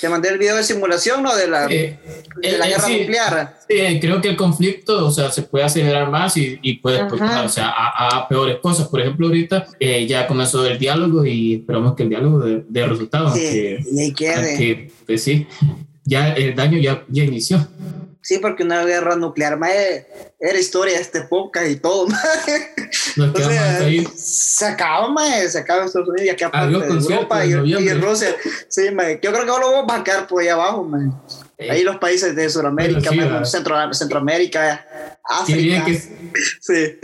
te 0.00 0.08
mandé 0.08 0.28
el 0.30 0.38
video 0.38 0.56
de 0.56 0.62
simulación 0.64 1.22
no 1.22 1.34
de 1.36 1.48
la 1.48 1.66
Eh, 1.70 1.98
de 2.42 2.58
la 2.58 2.66
eh, 2.66 2.70
guerra 2.70 2.86
sí. 2.86 2.98
nuclear. 3.00 3.58
Sí, 3.68 4.00
creo 4.00 4.20
que 4.20 4.28
el 4.28 4.36
conflicto, 4.36 5.06
o 5.06 5.10
sea, 5.10 5.30
se 5.30 5.42
puede 5.42 5.64
acelerar 5.64 6.10
más 6.10 6.36
y, 6.36 6.58
y 6.62 6.74
puede, 6.78 7.00
Ajá. 7.00 7.42
o 7.44 7.48
sea, 7.48 7.68
a, 7.70 8.18
a 8.18 8.28
peores 8.28 8.58
cosas. 8.60 8.88
Por 8.88 9.00
ejemplo, 9.00 9.26
ahorita 9.28 9.66
eh, 9.78 10.06
ya 10.06 10.26
comenzó 10.26 10.64
el 10.66 10.78
diálogo 10.78 11.24
y 11.24 11.54
esperamos 11.56 11.94
que 11.94 12.02
el 12.04 12.08
diálogo 12.08 12.40
dé 12.40 12.64
dé 12.68 12.86
resultados. 12.86 13.34
Sí, 13.34 13.46
aunque- 13.46 13.84
y 13.92 14.00
ahí 14.00 14.12
quede. 14.12 14.48
aunque, 14.50 14.90
pues 15.06 15.22
sí, 15.22 15.46
ya 16.04 16.32
el 16.32 16.54
daño 16.54 16.78
ya, 16.78 17.04
ya 17.08 17.24
inició. 17.24 17.66
Sí, 18.22 18.38
porque 18.38 18.62
una 18.64 18.84
guerra 18.84 19.16
nuclear, 19.16 19.58
mae, 19.58 20.06
era 20.38 20.58
historia 20.58 20.94
de 20.96 21.00
este 21.00 21.22
podcast 21.22 21.68
y 21.68 21.76
todo, 21.76 22.06
mae. 22.08 22.74
Nos 23.16 23.34
O 23.34 23.38
sea, 23.50 23.76
ahí. 23.78 24.06
se 24.14 24.66
acaba, 24.66 25.08
mae, 25.08 25.48
se 25.48 25.58
acaba 25.58 25.86
Estados 25.86 26.08
Unidos 26.08 26.26
y 26.26 26.30
aquí 26.30 26.44
aparte 26.44 26.78
de 26.78 26.86
Europa 26.86 27.44
y, 27.46 27.50
y. 27.52 27.88
Rusia. 27.94 28.34
Sí, 28.68 28.90
mae, 28.92 29.18
yo 29.22 29.32
creo 29.32 29.44
que 29.44 29.50
ahora 29.50 29.66
vamos 29.66 29.84
a 29.84 29.86
bancar 29.96 30.26
por 30.26 30.42
ahí 30.42 30.48
abajo, 30.48 30.84
mae. 30.84 31.08
Eh, 31.56 31.70
Ahí 31.70 31.82
los 31.82 31.96
países 31.98 32.34
de 32.34 32.48
Sudamérica, 32.48 33.10
Bueno, 33.14 33.44
sí. 33.44 33.52
Centro, 33.52 33.92
Centroamérica, 33.94 34.86
África. 35.24 35.84
que, 35.84 35.94
Sí. 36.60 36.98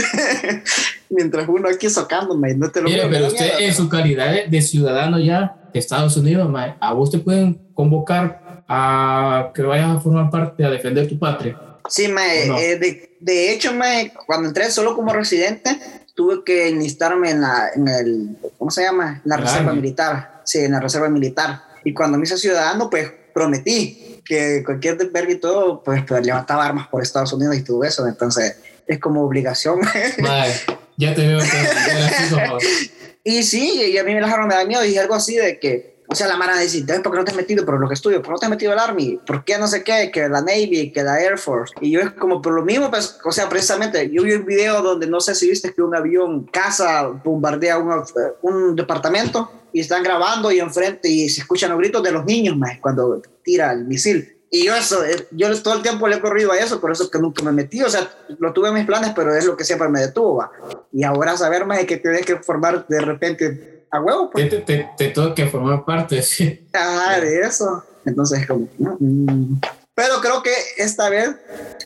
Mientras 1.11 1.49
uno 1.49 1.69
aquí 1.69 1.89
socando, 1.89 2.37
mae, 2.37 2.55
no 2.55 2.71
te 2.71 2.81
lo 2.81 2.89
Mire, 2.89 3.07
pero 3.09 3.27
usted 3.29 3.45
miedo. 3.45 3.59
en 3.61 3.75
su 3.75 3.89
calidad 3.89 4.33
de, 4.33 4.49
de 4.49 4.63
ciudadano 4.63 5.19
ya 5.19 5.57
de 5.73 5.79
Estados 5.79 6.17
Unidos, 6.17 6.49
mae, 6.51 6.75
a 6.81 6.93
vos 6.93 7.11
te 7.11 7.19
pueden 7.19 7.71
convocar 7.75 8.43
a 8.69 9.51
que 9.55 9.63
vayas 9.63 9.97
a 9.97 10.01
formar 10.01 10.31
parte 10.31 10.65
a 10.65 10.71
defender 10.71 11.09
tu 11.09 11.19
patria. 11.19 11.59
Sí, 11.89 12.09
mae, 12.09 12.51
¿O 12.51 12.55
no? 12.55 12.59
eh, 12.59 12.77
de, 12.77 13.17
de 13.21 13.53
hecho, 13.53 13.73
mae, 13.75 14.13
cuando 14.27 14.49
entré 14.49 14.71
solo 14.71 14.95
como 14.97 15.13
residente, 15.13 15.79
tuve 16.15 16.43
que 16.45 16.69
enlistarme 16.69 17.31
en, 17.31 17.41
la, 17.43 17.71
en 17.75 17.89
el, 17.89 18.37
¿cómo 18.59 18.71
se 18.71 18.83
llama? 18.83 19.21
En 19.25 19.31
la 19.31 19.37
reserva 19.37 19.71
Army. 19.71 19.83
militar. 19.83 20.43
Sí, 20.45 20.59
en 20.61 20.73
la 20.73 20.81
reserva 20.81 21.09
militar. 21.09 21.63
Y 21.85 21.93
cuando 21.95 22.19
me 22.19 22.25
hice 22.25 22.37
ciudadano, 22.37 22.91
pues 22.91 23.13
prometí 23.33 24.23
que 24.25 24.63
cualquier 24.65 24.97
verga 25.11 25.33
y 25.33 25.37
todo, 25.37 25.83
pues, 25.85 26.03
pues, 26.07 26.27
levantaba 26.27 26.67
armas 26.67 26.89
por 26.89 27.03
Estados 27.03 27.33
Unidos 27.33 27.57
y 27.57 27.63
todo 27.63 27.85
eso. 27.85 28.07
Entonces, 28.09 28.57
es 28.87 28.99
como 28.99 29.23
obligación. 29.23 29.81
Mae, 30.19 30.53
ya 30.97 31.15
te 31.15 31.27
veo 31.27 31.39
que 31.39 31.45
así 31.45 32.91
y 33.23 33.43
sí, 33.43 33.91
y 33.93 33.99
a 33.99 34.05
mí 34.05 34.15
me 34.15 34.21
dejaron 34.21 34.47
me 34.47 34.55
da 34.55 34.65
miedo. 34.65 34.83
Dije 34.83 35.01
algo 35.01 35.15
así 35.17 35.35
de 35.35 35.59
que, 35.59 35.96
o 36.09 36.15
sea, 36.15 36.27
la 36.29 36.37
mara 36.37 36.59
dice, 36.59 36.83
"Ven, 36.85 37.03
¿por 37.03 37.13
qué 37.13 37.19
no 37.19 37.25
te 37.25 37.31
has 37.31 37.37
metido? 37.37 37.65
Por 37.65 37.81
lo 37.81 37.89
que 37.89 37.95
estudio, 37.95 38.23
¿por 38.23 38.27
qué 38.27 38.33
no 38.33 38.39
te 38.39 38.47
has 38.47 38.51
metido 38.51 38.73
al 38.73 38.79
Army? 38.79 39.21
¿Por 39.27 39.45
qué 39.45 39.59
no 39.59 39.67
sé 39.67 39.83
qué? 39.83 40.11
Que 40.13 40.29
la 40.29 40.41
Navy, 40.41 40.93
que 40.93 41.03
la 41.03 41.21
Air 41.21 41.39
Force. 41.39 41.75
Y 41.81 41.91
yo 41.91 42.01
es 42.01 42.11
como, 42.13 42.41
por 42.41 42.53
lo 42.53 42.65
mismo, 42.65 42.91
pues, 42.91 43.19
o 43.25 43.33
sea, 43.33 43.49
precisamente, 43.49 44.11
yo 44.11 44.23
vi 44.23 44.33
un 44.33 44.45
video 44.45 44.83
donde 44.83 45.07
no 45.07 45.21
sé 45.21 45.35
si 45.35 45.49
viste 45.49 45.73
que 45.73 45.83
un 45.83 45.95
avión 45.95 46.47
caza, 46.47 47.07
bombardea 47.09 47.79
un, 47.79 48.05
un 48.43 48.77
departamento 48.77 49.51
y 49.73 49.81
están 49.81 50.03
grabando 50.03 50.51
y 50.51 50.61
enfrente 50.61 51.09
y 51.09 51.29
se 51.29 51.43
escuchan 51.43 51.71
los 51.71 51.79
gritos 51.79 52.03
de 52.03 52.13
los 52.13 52.25
niños, 52.25 52.57
más 52.57 52.79
cuando 52.81 53.21
tira 53.43 53.73
el 53.73 53.85
misil. 53.85 54.37
Y 54.51 54.65
yo 54.65 54.75
eso, 54.75 55.05
eh, 55.05 55.27
yo 55.33 55.61
todo 55.61 55.75
el 55.75 55.83
tiempo 55.83 56.07
le 56.07 56.17
he 56.17 56.21
corrido 56.21 56.53
a 56.53 56.59
eso, 56.59 56.81
por 56.81 56.93
eso 56.93 57.05
es 57.05 57.11
que 57.11 57.19
nunca 57.19 57.43
me 57.43 57.53
metí, 57.53 57.83
o 57.83 57.91
sea, 57.91 58.09
lo 58.39 58.53
tuve 58.53 58.69
en 58.69 58.75
mis 58.75 58.87
planes, 58.87 59.13
pero 59.15 59.35
es 59.35 59.45
lo 59.45 59.57
que 59.57 59.65
siempre 59.65 59.89
me 59.89 60.01
detuvo, 60.01 60.37
va. 60.37 60.53
Y 60.93 61.03
ahora 61.03 61.37
saber 61.37 61.67
más 61.67 61.79
de 61.79 61.87
que 61.87 61.97
tienes 61.97 62.25
que 62.25 62.37
formar 62.37 62.87
de 62.87 63.01
repente 63.01 63.76
a 63.97 64.01
huevo, 64.01 64.27
te, 64.27 64.33
pues. 64.33 64.51
te, 64.51 64.59
te, 64.61 64.91
te 64.97 65.09
tengo 65.09 65.35
que 65.35 65.47
formar 65.47 65.85
parte, 65.85 66.23
sí. 66.23 66.67
Ajá, 66.73 67.21
de 67.21 67.41
eso. 67.41 67.85
Entonces, 68.05 68.47
como, 68.47 68.69
mm. 68.79 69.61
pero 69.95 70.21
creo 70.21 70.43
que 70.43 70.53
esta 70.77 71.09
vez 71.09 71.31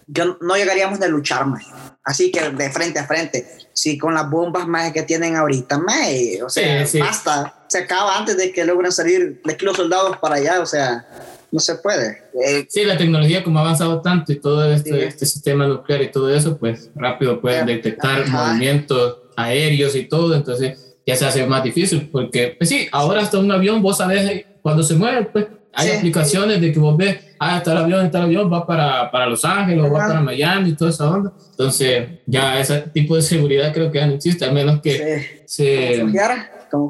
yo 0.06 0.36
no 0.40 0.54
llegaríamos 0.56 0.98
de 1.00 1.08
luchar 1.08 1.46
más. 1.46 1.64
Así 2.04 2.30
que 2.32 2.50
de 2.50 2.70
frente 2.70 2.98
a 2.98 3.06
frente. 3.06 3.46
Sí, 3.72 3.96
con 3.96 4.14
las 4.14 4.28
bombas 4.28 4.66
más 4.66 4.92
que 4.92 5.02
tienen 5.04 5.36
ahorita, 5.36 5.78
más, 5.78 6.08
o 6.44 6.48
sea, 6.50 6.84
Sí, 6.86 6.92
sí. 6.92 7.00
basta. 7.00 7.64
Se 7.68 7.78
acaba 7.78 8.18
antes 8.18 8.36
de 8.36 8.52
que 8.52 8.64
logren 8.64 8.90
salir 8.92 9.40
de 9.44 9.52
aquí 9.52 9.64
los 9.64 9.76
soldados 9.76 10.16
para 10.18 10.34
allá, 10.36 10.60
o 10.60 10.66
sea, 10.66 11.06
no 11.52 11.60
se 11.60 11.76
puede. 11.76 12.22
Eh, 12.44 12.66
Sí, 12.68 12.84
la 12.84 12.98
tecnología 12.98 13.42
como 13.44 13.58
ha 13.60 13.62
avanzado 13.62 14.00
tanto 14.02 14.32
y 14.32 14.40
todo 14.40 14.70
este, 14.72 14.90
Sí. 14.90 14.98
este 15.00 15.26
sistema 15.26 15.66
nuclear 15.66 16.02
y 16.02 16.10
todo 16.10 16.34
eso, 16.34 16.58
pues 16.58 16.90
rápido 16.96 17.40
pueden 17.40 17.66
detectar 17.66 18.22
ajá. 18.22 18.46
movimientos 18.48 19.18
aéreos 19.36 19.94
y 19.94 20.04
todo, 20.08 20.34
entonces 20.34 20.89
ya 21.06 21.16
se 21.16 21.24
hace 21.26 21.46
más 21.46 21.62
difícil, 21.64 22.08
porque 22.12 22.54
pues 22.58 22.68
sí, 22.68 22.86
ahora 22.92 23.20
hasta 23.22 23.38
un 23.38 23.50
avión, 23.50 23.82
vos 23.82 23.96
sabés, 23.98 24.44
cuando 24.62 24.82
se 24.82 24.94
mueve, 24.94 25.28
pues 25.32 25.46
Hay 25.72 25.86
Sí. 25.88 25.96
aplicaciones 25.98 26.60
de 26.60 26.72
que 26.72 26.80
vos 26.80 26.96
ves, 26.96 27.16
ah, 27.38 27.58
está 27.58 27.70
el 27.70 27.78
avión, 27.78 28.04
está 28.04 28.18
el 28.18 28.24
avión, 28.24 28.52
va 28.52 28.66
para, 28.66 29.08
para 29.08 29.26
Los 29.26 29.44
Ángeles, 29.44 29.84
o 29.84 29.92
va 29.92 30.00
Ajá. 30.00 30.08
para 30.08 30.20
Miami 30.20 30.70
y 30.70 30.72
toda 30.72 30.90
esa 30.90 31.08
onda. 31.08 31.32
Entonces, 31.52 32.08
ya 32.26 32.58
ese 32.58 32.80
tipo 32.92 33.14
de 33.14 33.22
seguridad 33.22 33.72
creo 33.72 33.88
que 33.92 33.98
ya 34.00 34.06
no 34.08 34.14
existe, 34.14 34.44
a 34.44 34.50
menos 34.50 34.80
que 34.80 35.42
Sí. 35.46 35.64
se 35.64 36.12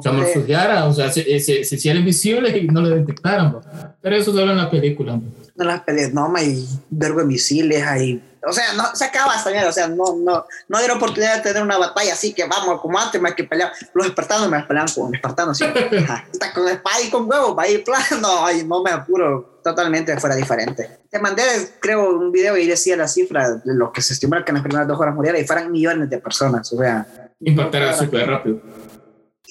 camuflajeara, 0.03 0.85
o 0.85 0.93
sea, 0.93 1.11
se, 1.11 1.39
se, 1.39 1.63
se 1.63 1.75
hicieran 1.75 2.03
visibles 2.05 2.55
y 2.55 2.67
no 2.67 2.81
lo 2.81 2.89
detectaran. 2.89 3.55
Pero 4.01 4.15
eso 4.15 4.31
solo 4.33 4.51
en 4.51 4.57
la 4.57 4.69
película. 4.69 5.13
¿no? 5.13 5.23
No 5.55 5.63
las 5.65 5.81
peleas, 5.81 6.13
no, 6.13 6.29
ma, 6.29 6.41
y 6.41 6.65
vergo 6.89 7.19
de 7.19 7.25
misiles 7.25 7.83
ahí. 7.83 8.21
O 8.47 8.51
sea, 8.51 8.73
no, 8.73 8.95
se 8.95 9.05
acaba 9.05 9.35
mierda, 9.51 9.69
o 9.69 9.71
sea, 9.71 9.87
no, 9.87 10.15
no, 10.17 10.45
no 10.67 10.77
dieron 10.79 10.97
oportunidad 10.97 11.35
de 11.35 11.41
tener 11.41 11.61
una 11.61 11.77
batalla 11.77 12.13
así 12.13 12.33
que 12.33 12.45
vamos, 12.45 12.81
como 12.81 12.97
antes, 12.97 13.21
más 13.21 13.35
que 13.35 13.43
pelear. 13.43 13.71
Los 13.93 14.07
espartanos 14.07 14.49
me 14.49 14.63
pelean 14.63 14.87
con 14.95 15.13
espartanos, 15.13 15.57
sí. 15.57 15.65
Está 16.31 16.51
con 16.53 16.67
espada 16.67 17.01
y 17.01 17.09
con 17.09 17.29
huevos, 17.29 17.57
va 17.57 17.63
a 17.63 17.67
ir 17.67 17.83
plan, 17.83 18.01
no, 18.21 18.45
ay, 18.45 18.63
no 18.63 18.81
me 18.81 18.91
apuro, 18.91 19.59
totalmente 19.63 20.17
fuera 20.19 20.35
diferente. 20.35 21.01
Te 21.09 21.19
mandé, 21.19 21.43
creo, 21.79 22.09
un 22.09 22.31
video 22.31 22.57
y 22.57 22.65
decía 22.65 22.95
la 22.97 23.07
cifra 23.07 23.51
de 23.51 23.73
lo 23.75 23.91
que 23.91 24.01
se 24.01 24.13
estimaba 24.13 24.43
que 24.43 24.51
en 24.51 24.55
las 24.55 24.63
primeras 24.63 24.87
dos 24.87 24.99
horas 24.99 25.13
murieran 25.13 25.39
y 25.41 25.45
fueran 25.45 25.71
millones 25.71 26.09
de 26.09 26.17
personas, 26.17 26.71
o 26.73 26.77
sea. 26.77 27.05
Impactará 27.39 27.93
súper 27.93 28.27
rápido. 28.27 28.59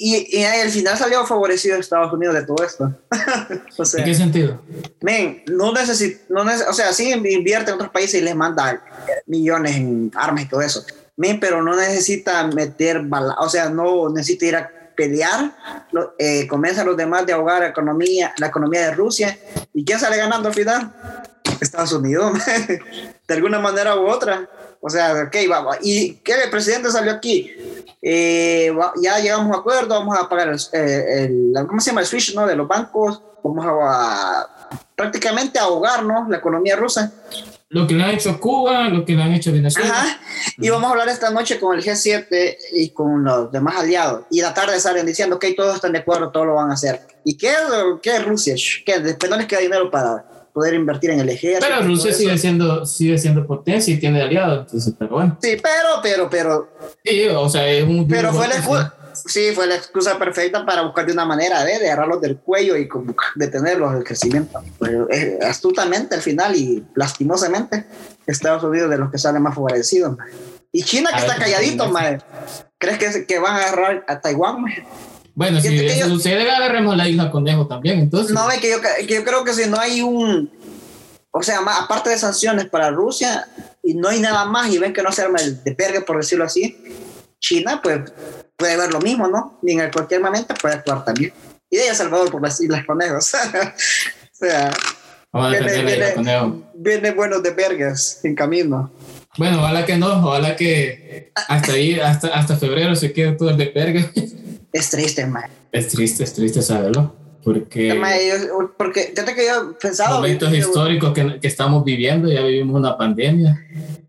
Y, 0.03 0.39
y 0.39 0.45
al 0.45 0.71
final 0.71 0.97
salió 0.97 1.27
favorecido 1.27 1.77
Estados 1.77 2.11
Unidos 2.11 2.35
de 2.35 2.47
todo 2.47 2.65
esto. 2.65 2.91
o 3.77 3.85
sea, 3.85 4.01
¿En 4.01 4.07
qué 4.07 4.15
sentido? 4.15 4.63
Men, 5.03 5.43
no 5.47 5.75
necesita, 5.75 6.25
no 6.31 6.43
neces- 6.43 6.67
o 6.67 6.73
sea, 6.73 6.91
sí 6.95 7.11
invierte 7.13 7.71
en 7.71 7.75
otros 7.75 7.91
países 7.91 8.23
y 8.23 8.25
les 8.25 8.35
manda 8.35 8.83
millones 9.27 9.77
en 9.77 10.11
armas 10.15 10.45
y 10.45 10.49
todo 10.49 10.63
eso. 10.63 10.83
Men, 11.17 11.39
pero 11.39 11.63
no 11.63 11.77
necesita 11.77 12.47
meter 12.47 13.03
bala, 13.03 13.35
o 13.41 13.51
sea, 13.51 13.69
no 13.69 14.09
necesita 14.09 14.47
ir 14.47 14.57
a 14.57 14.71
pelear, 14.97 15.55
eh, 16.19 16.47
convence 16.47 16.81
a 16.81 16.85
los 16.85 16.97
demás 16.97 17.27
de 17.27 17.35
ahogar 17.35 17.61
la 17.61 17.69
economía, 17.69 18.33
la 18.39 18.47
economía 18.47 18.81
de 18.87 18.93
Rusia. 18.93 19.39
¿Y 19.75 19.85
quién 19.85 20.01
sale 20.01 20.17
ganando 20.17 20.49
al 20.49 20.55
final? 20.55 20.95
Estados 21.61 21.93
Unidos, 21.93 22.33
men. 22.33 22.81
de 23.29 23.35
alguna 23.35 23.59
manera 23.59 23.97
u 23.97 24.07
otra. 24.09 24.49
O 24.81 24.89
sea, 24.89 25.13
ok, 25.27 25.37
vamos. 25.49 25.77
¿Y 25.83 26.15
qué? 26.25 26.35
El 26.45 26.51
presidente 26.51 26.91
salió 26.91 27.13
aquí. 27.13 27.51
Eh, 28.03 28.73
ya 29.03 29.19
llegamos 29.19 29.55
a 29.55 29.61
acuerdo, 29.61 29.89
vamos 29.91 30.19
a 30.19 30.29
pagar 30.29 30.49
el, 30.49 30.59
eh, 30.73 31.25
el- 31.25 31.67
¿cómo 31.67 31.81
se 31.81 31.91
llama? 31.91 32.01
El 32.01 32.07
switch, 32.07 32.35
¿no? 32.35 32.47
De 32.47 32.57
los 32.57 32.67
bancos. 32.67 33.23
Vamos 33.43 33.65
a, 33.67 34.41
a 34.41 34.71
prácticamente 34.97 35.59
ahogarnos 35.59 36.29
la 36.29 36.39
economía 36.39 36.77
rusa. 36.77 37.13
Lo 37.69 37.87
que 37.87 37.95
le 37.95 38.03
han 38.03 38.11
hecho 38.11 38.39
Cuba, 38.41 38.89
lo 38.89 39.05
que 39.05 39.13
le 39.15 39.23
han 39.23 39.33
hecho 39.33 39.53
Venezuela. 39.53 39.89
Ajá. 39.91 40.19
Y 40.59 40.69
vamos 40.71 40.89
a 40.89 40.91
hablar 40.93 41.09
esta 41.09 41.31
noche 41.31 41.61
con 41.61 41.77
el 41.79 41.85
G7 41.85 42.57
y 42.73 42.91
con 42.91 43.23
los 43.23 43.53
demás 43.53 43.77
aliados. 43.77 44.25
Y 44.31 44.41
la 44.41 44.53
tarde 44.53 44.81
salen 44.81 45.07
diciendo 45.07 45.39
que 45.39 45.53
todos 45.55 45.77
están 45.77 45.93
de 45.93 46.01
acuerdo, 46.01 46.31
todos 46.33 46.47
lo 46.47 46.55
van 46.57 46.71
a 46.71 46.75
hacer. 46.75 47.01
¿Y 47.25 47.37
qué, 47.39 47.53
qué 48.03 48.17
es 48.17 48.25
Rusia? 48.25 48.55
¿Qué? 48.85 48.99
Después 48.99 49.31
no 49.31 49.37
les 49.37 49.47
queda 49.47 49.61
dinero 49.61 49.91
para 49.91 50.25
poder 50.53 50.75
invertir 50.75 51.11
en 51.11 51.21
el 51.21 51.29
ejército. 51.29 51.67
Pero 51.69 51.83
Rusia 51.87 52.13
sigue 52.13 52.37
siendo, 52.39 52.85
sigue 52.87 53.19
siendo 53.19 53.47
potencia 53.47 53.93
y 53.95 53.99
tiene 53.99 54.23
aliados, 54.23 54.67
entonces, 54.67 54.95
pero 54.99 55.11
bueno. 55.11 55.39
Sí, 55.43 55.57
pero, 55.63 56.01
pero, 56.03 56.31
pero, 56.31 56.69
Sí, 57.05 57.27
o 57.29 57.49
sea, 57.49 57.67
es 57.69 57.85
un... 57.85 58.07
pero 58.09 58.33
fue 58.33 58.49
la 58.49 58.57
excusa. 58.57 58.95
Sí, 59.13 59.51
fue 59.55 59.67
la 59.67 59.75
excusa 59.75 60.19
perfecta 60.19 60.65
para 60.65 60.83
buscar 60.83 61.05
de 61.05 61.13
una 61.13 61.25
manera 61.25 61.65
de, 61.65 61.79
de 61.79 61.91
agarrarlos 61.91 62.21
del 62.21 62.39
cuello 62.39 62.77
y 62.77 62.87
como 62.87 63.15
detenerlos 63.35 63.95
el 63.95 64.05
crecimiento. 64.05 64.63
Pero, 64.79 65.11
eh, 65.11 65.39
astutamente 65.43 66.15
al 66.15 66.23
final 66.23 66.55
y 66.55 66.85
lastimosamente, 66.95 67.87
Estados 68.27 68.63
Unidos 68.63 68.89
de 68.89 68.99
los 68.99 69.11
que 69.11 69.19
sale 69.19 69.41
más 69.41 69.55
favorecidos. 69.55 70.17
mae. 70.17 70.31
Y 70.73 70.85
China 70.85 71.11
que 71.11 71.17
A 71.17 71.21
ver, 71.23 71.31
está 71.31 71.43
calladito, 71.43 71.87
sí. 71.87 71.91
mae. 71.91 72.19
¿Crees 72.79 72.99
que, 72.99 73.27
que 73.27 73.39
van 73.41 73.57
a 73.57 73.59
agarrar 73.59 74.05
a 74.07 74.21
Taiwán? 74.21 74.65
Bueno, 75.41 75.59
si 75.59 75.75
eso 75.87 76.07
yo- 76.07 76.15
sucede, 76.15 76.51
agarremos 76.51 76.95
la 76.99 77.09
isla 77.09 77.31
Conejo 77.31 77.67
también, 77.67 77.99
entonces. 77.99 78.35
No, 78.35 78.51
es 78.51 78.61
que 78.61 78.69
yo, 78.73 78.77
que 78.83 79.15
yo 79.15 79.25
creo 79.25 79.43
que 79.43 79.55
si 79.55 79.71
no 79.71 79.81
hay 79.81 80.03
un, 80.03 80.51
o 81.31 81.43
sea, 81.43 81.63
más, 81.63 81.81
aparte 81.81 82.11
de 82.11 82.19
sanciones 82.19 82.67
para 82.67 82.91
Rusia 82.91 83.49
y 83.83 83.95
no 83.95 84.11
hay 84.11 84.21
nada 84.21 84.45
más 84.45 84.71
y 84.71 84.77
ven 84.77 84.93
que 84.93 85.03
no 85.03 85.11
se 85.11 85.23
arma 85.23 85.39
el 85.39 85.65
de 85.65 85.75
pergue, 85.75 86.03
por 86.03 86.19
decirlo 86.19 86.45
así, 86.45 86.77
China 87.39 87.81
pues 87.83 88.13
puede 88.55 88.77
ver 88.77 88.93
lo 88.93 89.01
mismo, 89.01 89.29
¿no? 89.29 89.59
Y 89.63 89.81
en 89.81 89.91
cualquier 89.91 90.21
momento 90.21 90.53
puede 90.61 90.75
actuar 90.75 91.07
también. 91.07 91.33
Y 91.71 91.79
de 91.79 91.89
a 91.89 91.95
Salvador 91.95 92.31
por 92.31 92.43
las 92.43 92.61
Islas 92.61 92.85
Conejos. 92.85 93.33
o 93.35 94.35
sea, 94.35 94.71
viene, 95.33 95.83
viene, 95.85 96.13
Conejo. 96.17 96.63
viene 96.75 97.13
buenos 97.13 97.43
de 97.43 97.53
pergues 97.53 98.21
en 98.25 98.35
camino. 98.35 98.93
Bueno, 99.39 99.61
ojalá 99.61 99.87
que 99.87 99.97
no, 99.97 100.23
ojalá 100.23 100.55
que 100.55 101.33
hasta 101.49 101.73
ahí, 101.73 101.99
hasta, 101.99 102.29
hasta 102.29 102.59
febrero 102.59 102.95
se 102.95 103.11
quede 103.15 103.33
todo 103.33 103.49
el 103.49 103.57
de 103.57 103.69
perga. 103.69 104.13
Es 104.73 104.91
triste, 104.91 105.27
man. 105.27 105.45
Es 105.73 105.89
triste, 105.89 106.25
es 106.25 106.33
triste 106.33 106.63
saberlo, 106.63 107.15
porque 107.45 107.99
Porque 108.77 109.13
fíjate 109.15 109.35
que 109.35 109.47
yo 109.47 109.77
pensaba... 109.79 110.17
momentos 110.17 110.53
históricos 110.53 111.13
que, 111.13 111.41
que 111.41 111.47
estamos 111.49 111.85
viviendo, 111.85 112.29
ya 112.31 112.43
vivimos 112.43 112.77
una 112.77 112.97
pandemia, 112.97 113.59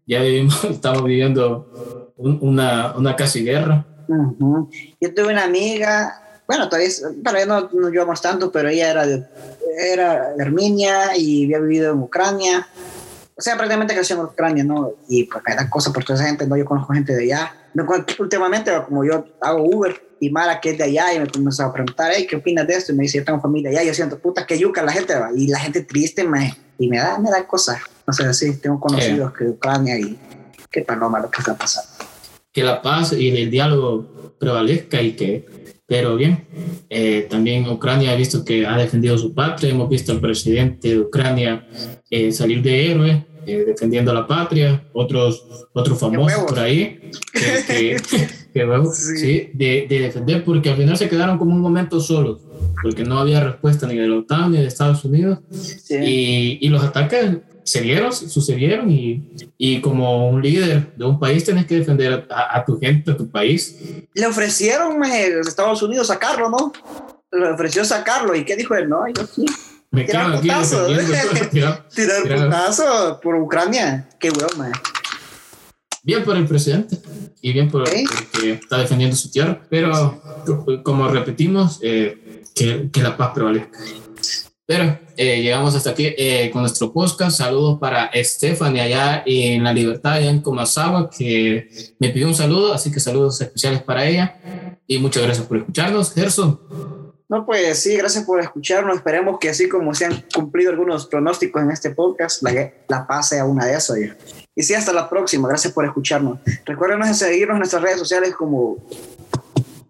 ya 0.06 0.22
vivimos, 0.22 0.64
estamos 0.70 1.04
viviendo 1.04 2.14
un- 2.18 2.40
una, 2.42 2.94
una 2.96 3.16
casi 3.16 3.44
guerra. 3.44 3.86
Ujú. 4.08 4.70
Yo 5.00 5.14
tuve 5.14 5.32
una 5.32 5.46
amiga, 5.46 6.42
bueno, 6.48 6.68
todavía, 6.68 6.90
ya 6.90 7.46
no 7.46 7.70
nos 7.74 7.92
llevamos 7.92 8.22
tanto, 8.22 8.52
pero 8.52 8.70
ella 8.70 8.92
era 8.92 9.08
de, 9.08 9.24
era 9.80 10.34
de 10.34 10.44
Armenia 10.44 11.16
y 11.18 11.46
había 11.46 11.60
vivido 11.60 11.94
en 11.94 12.00
Ucrania. 12.00 12.68
O 13.36 13.42
sea, 13.42 13.56
prácticamente 13.56 13.96
creció 13.96 14.18
en 14.18 14.24
Ucrania, 14.26 14.64
¿no? 14.64 14.92
Y 15.08 15.24
pues 15.24 15.44
me 15.48 15.56
da 15.56 15.68
cosas 15.70 15.94
por 15.94 16.04
toda 16.04 16.20
esa 16.20 16.28
gente, 16.28 16.46
¿no? 16.46 16.58
Yo 16.58 16.66
conozco 16.66 16.94
gente 16.94 17.16
de 17.16 17.24
allá. 17.24 17.56
Últimamente, 18.20 18.72
como 18.88 19.04
yo 19.06 19.26
hago 19.40 19.64
Uber 19.64 20.11
y 20.22 20.30
Mara, 20.30 20.62
que 20.62 20.70
es 20.70 20.78
de 20.78 20.84
allá, 20.84 21.16
y 21.16 21.20
me 21.20 21.28
comenzó 21.28 21.64
a 21.64 21.74
preguntar, 21.74 22.12
hey, 22.16 22.28
¿qué 22.30 22.36
opinas 22.36 22.68
de 22.68 22.76
esto? 22.76 22.92
Y 22.92 22.96
me 22.96 23.02
dice, 23.04 23.18
yo 23.18 23.26
tengo 23.26 23.42
familia 23.42 23.72
allá. 23.72 23.84
Yo 23.84 23.94
siento, 23.96 24.20
puta, 24.20 24.46
que 24.46 24.58
yuca 24.58 24.84
la 24.84 24.92
gente, 24.92 25.16
va. 25.16 25.32
Y 25.36 25.48
la 25.48 25.58
gente 25.58 25.82
triste, 25.82 26.24
me, 26.24 26.56
y 26.78 26.88
me 26.88 26.98
da, 26.98 27.18
me 27.18 27.32
da 27.32 27.48
cosas. 27.48 27.82
No 28.06 28.14
sé, 28.14 28.32
sí, 28.36 28.56
tengo 28.58 28.80
conocidos 28.80 29.34
que 29.34 29.46
Ucrania 29.46 29.98
y 29.98 30.20
qué 30.70 30.84
paloma 30.84 31.20
lo 31.20 31.32
que 31.32 31.40
está 31.40 31.58
pasando. 31.58 31.90
que 32.54 32.64
la 32.64 32.84
paz 32.84 33.14
y 33.14 33.30
el 33.30 33.50
diálogo 33.50 34.36
prevalezca 34.38 35.02
y 35.02 35.14
que, 35.14 35.74
pero 35.88 36.16
bien, 36.16 36.46
eh, 36.92 37.26
también 37.28 37.68
Ucrania 37.68 38.12
ha 38.12 38.16
visto 38.16 38.46
que 38.46 38.68
ha 38.68 38.78
defendido 38.78 39.18
su 39.18 39.34
patria, 39.34 39.72
hemos 39.72 39.90
visto 39.90 40.12
al 40.12 40.22
presidente 40.22 40.90
de 40.90 41.00
Ucrania 41.00 41.68
eh, 42.12 42.32
salir 42.32 42.62
de 42.62 42.92
héroe, 42.92 43.26
eh, 43.48 43.64
defendiendo 43.66 44.14
la 44.14 44.28
patria, 44.28 44.84
otros, 44.94 45.68
otros 45.74 46.00
famosos 46.00 46.44
por 46.44 46.60
ahí, 46.60 47.12
que, 47.34 47.98
que- 48.54 48.66
huevos, 48.66 48.98
Sí. 48.98 49.18
sí, 49.18 49.50
de, 49.54 49.86
de 49.90 50.00
defender, 50.00 50.44
porque 50.44 50.70
al 50.70 50.78
final 50.78 50.98
se 50.98 51.10
quedaron 51.10 51.38
como 51.38 51.54
un 51.56 51.62
momento 51.62 52.00
solos, 52.00 52.40
porque 52.82 53.04
no 53.04 53.20
había 53.20 53.44
respuesta 53.44 53.88
ni 53.88 53.96
de 53.96 54.08
la 54.08 54.18
OTAN 54.18 54.52
ni 54.52 54.58
de 54.60 54.68
Estados 54.68 55.04
Unidos, 55.06 55.40
Sí. 55.52 55.96
y, 55.96 56.58
y 56.62 56.70
los 56.70 56.84
ataques 56.84 57.38
se 57.64 57.82
dieron, 57.82 58.12
sucedieron 58.12 58.90
y, 58.92 59.24
y 59.58 59.82
como 59.82 60.30
un 60.30 60.42
líder 60.42 60.94
de 60.96 61.06
un 61.06 61.20
país 61.20 61.44
tienes 61.44 61.66
que 61.68 61.76
defender 61.76 62.26
a, 62.32 62.58
a 62.58 62.66
tu 62.66 62.80
gente, 62.80 63.12
a 63.12 63.18
tu 63.18 63.30
país. 63.30 63.78
le 64.14 64.26
ofrecieron 64.26 65.02
a 65.04 65.18
Estados 65.20 65.82
Unidos 65.84 66.08
sacarlo, 66.08 66.50
¿no? 66.50 66.74
Le 67.32 67.52
ofreció 67.52 67.86
sacarlo. 67.86 68.36
¿Y 68.36 68.44
qué 68.44 68.56
dijo 68.58 68.76
él? 68.76 68.90
No, 68.90 69.04
yo 69.08 69.26
sí. 69.26 69.46
Me 69.92 70.04
Tirar 70.06 70.40
putazo. 70.42 70.88
defendiendo. 70.88 71.42
tirar- 71.52 71.88
Tirar 71.90 72.24
putazo 72.46 73.20
por 73.22 73.36
Ucrania. 73.36 74.10
Qué 74.20 74.30
huevo, 74.32 74.50
man. 74.58 74.72
Bien 76.04 76.24
por 76.24 76.36
el 76.36 76.48
presidente 76.48 76.98
y 77.42 77.54
bien 77.54 77.70
por 77.70 77.88
Sí. 77.88 78.06
porque 78.32 78.52
está 78.54 78.78
defendiendo 78.80 79.16
su 79.16 79.30
tierra, 79.30 79.62
pero 79.70 80.22
como 80.84 81.08
repetimos, 81.08 81.80
eh, 81.84 82.44
que, 82.56 82.90
que 82.92 83.04
la 83.04 83.16
paz 83.16 83.32
prevalezca. 83.36 83.78
Pero 84.66 84.98
eh, 85.18 85.42
llegamos 85.42 85.76
hasta 85.76 85.90
aquí 85.92 86.06
eh, 86.18 86.50
con 86.52 86.62
nuestro 86.62 86.94
podcast. 86.94 87.38
Saludos 87.38 87.78
para 87.80 88.10
Stephanie 88.16 88.82
allá 88.82 89.22
en 89.26 89.64
La 89.64 89.74
Libertad, 89.74 90.14
allá 90.14 90.30
en 90.30 90.42
Comasagua, 90.42 91.10
que 91.10 91.70
me 92.00 92.10
pidió 92.10 92.28
un 92.28 92.36
saludo, 92.36 92.74
así 92.74 92.92
que 92.92 93.00
saludos 93.00 93.42
especiales 93.42 93.84
para 93.84 94.06
ella. 94.06 94.40
Y 94.88 94.98
muchas 94.98 95.24
gracias 95.24 95.46
por 95.46 95.58
escucharnos. 95.58 96.14
Gerson, 96.14 96.60
No, 97.30 97.46
pues 97.46 97.80
sí, 97.80 97.96
gracias 97.98 98.24
por 98.24 98.40
escucharnos. 98.42 98.96
Esperemos 98.98 99.38
que 99.40 99.50
así 99.50 99.68
como 99.70 99.94
se 99.94 100.06
han 100.06 100.26
cumplido 100.34 100.72
algunos 100.72 101.06
pronósticos 101.06 101.62
en 101.62 101.72
este 101.72 101.92
podcast, 101.92 102.42
la, 102.44 102.72
la 102.88 103.06
paz 103.08 103.30
sea 103.30 103.46
una 103.46 103.66
de 103.66 103.76
esas. 103.76 104.00
ya. 104.00 104.18
Y 104.56 104.64
sí, 104.64 104.74
hasta 104.74 104.94
la 104.94 105.10
próxima. 105.10 105.48
Gracias 105.48 105.74
por 105.74 105.86
escucharnos. 105.86 106.40
Recuerden 106.66 107.16
seguirnos 107.16 107.56
en 107.56 107.60
nuestras 107.60 107.82
redes 107.82 108.00
sociales 108.00 108.36
como... 108.36 108.78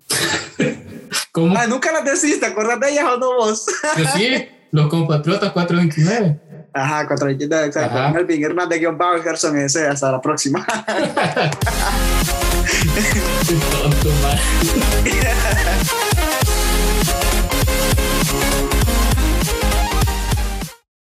¿cómo? 1.31 1.57
Ah, 1.57 1.65
nunca 1.67 1.91
las 1.91 2.05
decís, 2.05 2.39
¿te 2.39 2.45
acuerdas 2.45 2.79
de 2.79 2.91
ellas 2.91 3.05
o 3.05 3.17
no 3.17 3.35
vos? 3.35 3.65
Que 3.95 4.05
sí, 4.05 4.47
los 4.71 4.87
compatriotas 4.89 5.51
429. 5.51 6.39
Ajá, 6.73 7.05
429, 7.07 7.67
exacto. 7.67 7.97
Ajá. 7.97 8.13
Melvin 8.13 8.43
Hernández, 8.43 8.79
guion 8.79 8.97
bajo, 8.97 9.21
Gerson 9.21 9.57
ese. 9.57 9.87
Hasta 9.87 10.11
la 10.11 10.21
próxima. 10.21 10.65
Qué 13.47 13.55
tonto, 13.71 14.09
man. 14.21 14.37